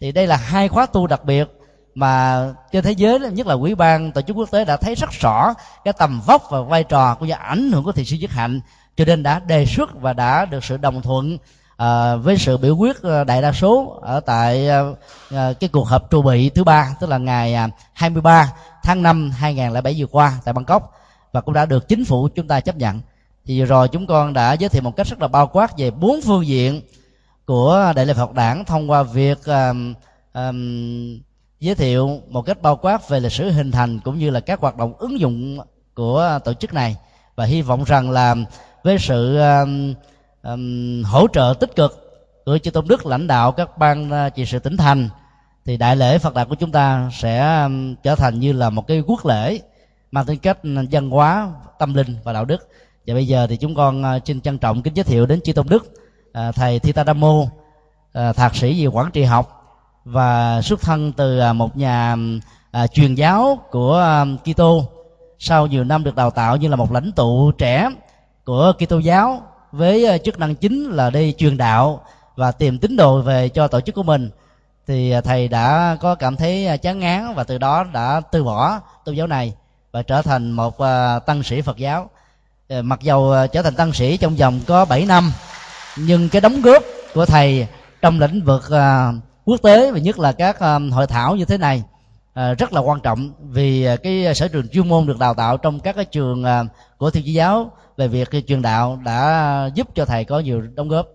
[0.00, 1.48] Thì đây là hai khóa tu đặc biệt
[1.94, 2.42] mà
[2.72, 5.54] trên thế giới nhất là Quỹ ban tổ chức quốc tế đã thấy rất rõ
[5.84, 8.60] cái tầm vóc và vai trò của ảnh hưởng của thiền sư nhất hạnh.
[8.96, 11.38] Cho nên đã đề xuất và đã được sự đồng thuận
[11.76, 14.82] à, với sự biểu quyết à, đại đa số ở tại à,
[15.30, 17.56] à cái cuộc họp trù bị thứ ba tức là ngày
[17.92, 20.98] 23 tháng 5 2007 vừa qua tại Bangkok.
[21.32, 23.00] Và cũng đã được chính phủ chúng ta chấp nhận
[23.46, 25.90] thì vừa rồi chúng con đã giới thiệu một cách rất là bao quát về
[25.90, 26.80] bốn phương diện
[27.46, 29.94] của đại lễ phật đảng thông qua việc um,
[30.34, 31.20] um,
[31.60, 34.60] giới thiệu một cách bao quát về lịch sử hình thành cũng như là các
[34.60, 35.58] hoạt động ứng dụng
[35.94, 36.96] của tổ chức này.
[37.36, 38.34] Và hy vọng rằng là
[38.82, 39.94] với sự um,
[40.42, 42.02] um, hỗ trợ tích cực
[42.44, 45.08] của chư tôn đức lãnh đạo các ban ờ, trị sự tỉnh thành
[45.64, 47.68] thì đại lễ phật đản của chúng ta sẽ
[48.02, 49.60] trở thành như là một cái quốc lễ
[50.10, 50.58] mang tính cách
[50.90, 52.68] văn hóa tâm linh và đạo đức
[53.06, 55.52] và bây giờ thì chúng con à, xin trân trọng kính giới thiệu đến chư
[55.52, 55.94] tôn đức
[56.32, 57.34] à, thầy Thita Dhammo
[58.12, 59.58] à, thạc sĩ về quản trị học
[60.04, 62.16] và xuất thân từ một nhà
[62.92, 64.84] truyền giáo của Kitô.
[65.38, 67.90] Sau nhiều năm được đào tạo như là một lãnh tụ trẻ
[68.44, 69.42] của Kitô giáo
[69.72, 72.00] với chức năng chính là đi truyền đạo
[72.36, 74.30] và tìm tín đồ về cho tổ chức của mình,
[74.86, 79.14] thì thầy đã có cảm thấy chán ngán và từ đó đã từ bỏ tôn
[79.14, 79.54] giáo này
[79.92, 80.78] và trở thành một
[81.26, 82.10] tăng sĩ Phật giáo.
[82.68, 85.32] Ờ, mặc dầu ờ, trở thành tăng sĩ trong vòng có 7 năm
[85.96, 86.82] nhưng cái đóng góp
[87.14, 87.66] của thầy
[88.02, 89.12] trong lĩnh vực ờ,
[89.44, 90.58] quốc tế và nhất là các
[90.92, 91.82] hội thảo như thế này
[92.58, 95.96] rất là quan trọng vì cái sở trường chuyên môn được đào tạo trong các
[95.96, 96.44] cái trường
[96.98, 100.88] của thiên chúa giáo về việc truyền đạo đã giúp cho thầy có nhiều đóng
[100.88, 101.06] góp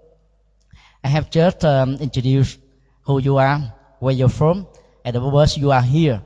[1.03, 2.59] I have just um, introduced
[3.05, 3.61] who you are,
[3.99, 4.65] where you're from,
[5.03, 6.19] and the purpose you are here.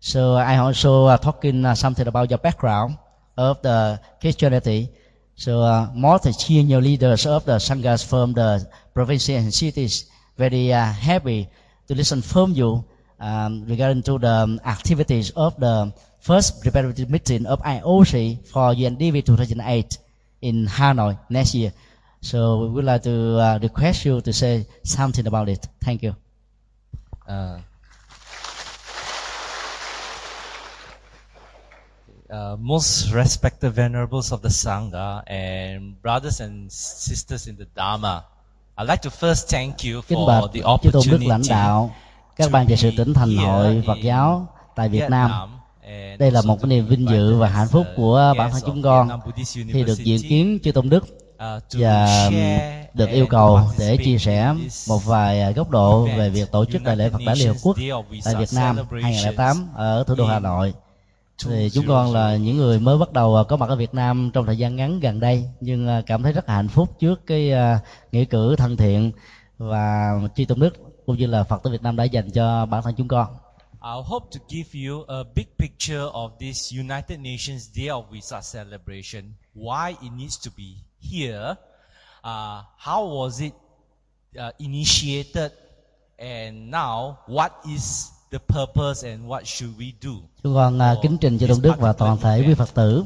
[0.00, 2.96] So I also uh, talking uh, something about your background.
[3.36, 4.90] Of the Christianity.
[5.36, 10.06] So uh, more the senior leaders of the sanghas from the provinces and cities
[10.36, 11.48] very uh, happy
[11.88, 12.84] to listen from you
[13.20, 19.24] um, regarding to the um, activities of the first preparative meeting of IOC for UNDP
[19.24, 19.98] 2008
[20.42, 21.72] in Hanoi next year.
[22.20, 25.66] So we would like to uh, request you to say something about it.
[25.82, 26.16] Thank you.
[27.28, 27.58] Uh,
[32.30, 38.24] uh, most respected venerables of the Sangha and brothers and sisters in the Dharma.
[38.78, 41.94] I'd like to first thank you for the opportunity Đức lãnh đạo,
[42.36, 44.46] các ban trị sự tỉnh thành hội Phật giáo
[44.76, 45.30] tại Việt Nam.
[46.18, 49.20] Đây là một cái niềm vinh dự và hạnh phúc của bản thân chúng con
[49.72, 52.30] khi được diện kiến chư Tôn Đức uh, và
[52.94, 54.54] được yêu cầu để chia sẻ
[54.88, 57.76] một vài góc độ về việc tổ chức đại lễ Phật đản Liên Hợp Quốc
[58.24, 60.74] tại Việt Nam 2008 ở thủ đô Hà Nội
[61.42, 64.30] thì chúng con là những người mới bắt đầu à, có mặt ở Việt Nam
[64.34, 67.52] trong thời gian ngắn gần đây nhưng à, cảm thấy rất hạnh phúc trước cái
[67.52, 67.80] à,
[68.12, 69.12] nghĩa cử thân thiện
[69.58, 70.74] và tri tôn đức
[71.06, 73.36] cũng như là Phật tử Việt Nam đã dành cho bản thân chúng con.
[73.82, 78.40] I hope to give you a big picture of this United Nations Day of Visa
[78.40, 79.34] celebration.
[79.54, 81.56] Why it needs to be here?
[82.24, 83.52] Uh, how was it
[84.38, 85.52] uh, initiated?
[86.18, 90.10] And now, what is the purpose and what should we do.
[90.42, 93.04] Chúng con uh, kính trình cho Đông Đức và toàn thể quý Phật tử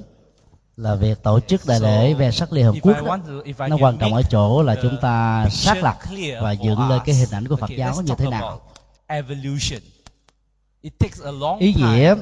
[0.76, 3.18] là việc tổ chức đại lễ về sắc Liên Hợp Quốc đó,
[3.68, 5.96] nó quan trọng ở chỗ là chúng ta xác lập
[6.42, 8.60] và dựng lên cái hình ảnh của Phật giáo như thế nào.
[11.58, 12.14] ý nghĩa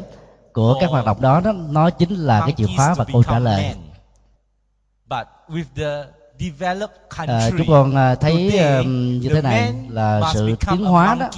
[0.53, 3.38] của các hoạt động đó, đó nó chính là cái chìa khóa và câu trả
[3.38, 3.74] lời
[6.61, 6.74] à,
[7.16, 11.28] country chúng con à, thấy um, như thế này là sự tiến hóa đó.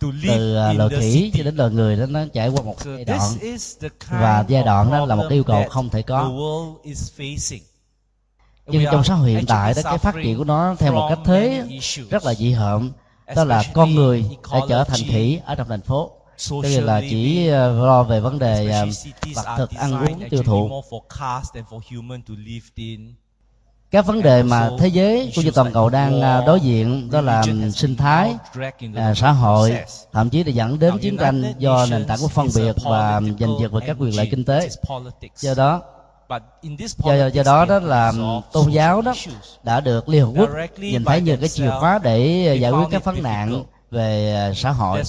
[0.00, 3.20] từ à, loài khỉ cho đến loài người đó nó trải qua một giai đoạn.
[3.30, 6.22] this is the kind và giai đoạn đó là một yêu cầu không thể có.
[6.22, 7.60] the world is facing.
[8.66, 11.18] nhưng trong xã hội hiện tại đó cái phát triển của nó theo một cách
[11.24, 11.64] thế
[12.10, 12.92] rất là dị hợm
[13.36, 16.10] đó là con người đã trở thành khỉ ở trong thành phố.
[16.62, 18.84] Tức là chỉ lo về vấn đề
[19.34, 20.82] vật thực ăn uống tiêu thụ
[23.90, 27.20] các vấn đề mà thế giới cũng như toàn cầu đang à, đối diện đó
[27.20, 27.42] là
[27.74, 28.34] sinh thái
[28.94, 29.78] à, xã hội
[30.12, 33.56] thậm chí là dẫn đến chiến tranh do nền tảng của phân biệt và giành
[33.60, 34.68] giật về các quyền lợi kinh tế.
[35.36, 35.82] Do đó
[37.02, 38.12] do, do đó đó là
[38.52, 39.14] tôn giáo đó
[39.62, 42.86] đã được liên hợp quốc nhìn thấy như cái chìa khóa để à, giải quyết
[42.90, 45.02] các vấn nạn về à, xã hội.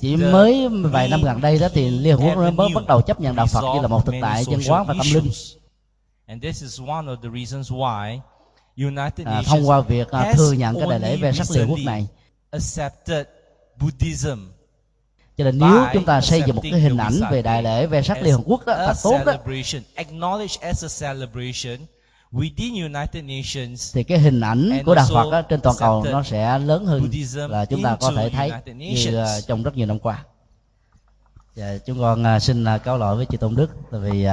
[0.00, 3.20] Chỉ mới vài năm gần đây đó thì liên hợp quốc mới bắt đầu chấp
[3.20, 5.54] nhận đạo Phật như là một thực tại văn hóa và tâm linh issues.
[6.26, 8.18] And this is one of the reasons why
[8.76, 11.70] United à, Nations thông qua việc à, thừa nhận cái đại lễ về sắc liên
[11.70, 12.06] quốc này
[12.50, 13.26] accepted
[13.80, 14.38] Buddhism
[15.36, 18.02] cho nên nếu chúng ta xây dựng một cái hình ảnh về đại lễ về
[18.02, 19.32] sắc as liên hợp quốc đó a thật tốt đó
[22.32, 26.22] within United Nations thì cái hình ảnh của đạo Phật đó, trên toàn cầu nó
[26.22, 29.86] sẽ lớn hơn Buddhism là chúng ta có thể thấy như à, trong rất nhiều
[29.86, 30.24] năm qua.
[31.56, 34.26] Và chúng con à, xin à, cáo lỗi với chị Tôn Đức tại vì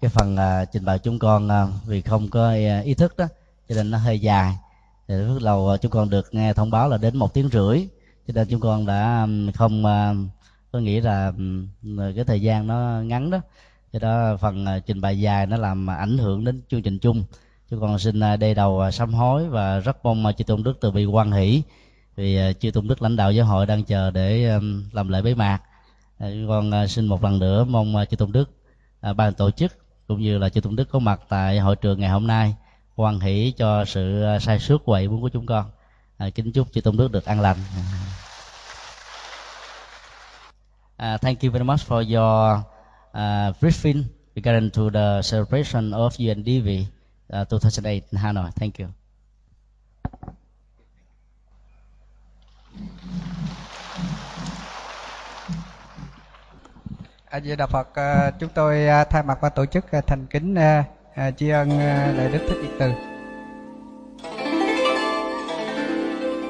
[0.00, 0.36] cái phần
[0.72, 2.52] trình bày chúng con vì không có
[2.84, 3.26] ý thức đó
[3.68, 4.56] cho nên nó hơi dài.
[5.08, 7.88] Thì lúc đầu chúng con được nghe thông báo là đến một tiếng rưỡi
[8.26, 9.84] cho nên chúng con đã không
[10.72, 11.32] có nghĩ là
[12.16, 13.40] cái thời gian nó ngắn đó
[13.94, 17.24] do đó phần à, trình bày dài nó làm ảnh hưởng đến chương trình chung.
[17.70, 20.62] Chúng con xin à, đây đầu à, sám hối và rất mong mà chư tôn
[20.62, 21.62] đức từ bi quan hỷ
[22.16, 24.58] vì chư tôn đức lãnh đạo giáo hội đang chờ để
[24.92, 25.58] làm lễ bế mạc.
[26.18, 28.50] Chúng con xin một lần nữa mong chư tôn đức
[29.16, 29.72] ban tổ chức
[30.08, 32.54] cũng như là chư tôn đức có mặt tại hội trường ngày hôm nay
[32.96, 35.66] quan hỷ cho sự sai suốt quậy muốn của chúng con.
[36.18, 37.56] À, kính chúc chư tôn đức được an lành.
[41.02, 42.64] Uh, thank you very much for your
[43.14, 46.88] uh, briefing regarding to the celebration of UNDV
[47.32, 48.52] uh, 2008 in Hanoi.
[48.54, 48.88] Thank you.
[57.34, 60.26] a di đà phật à, chúng tôi à, thay mặt ban tổ chức à, thành
[60.26, 60.84] kính à,
[61.14, 63.13] à tri ân à, đại đức thích nhật từ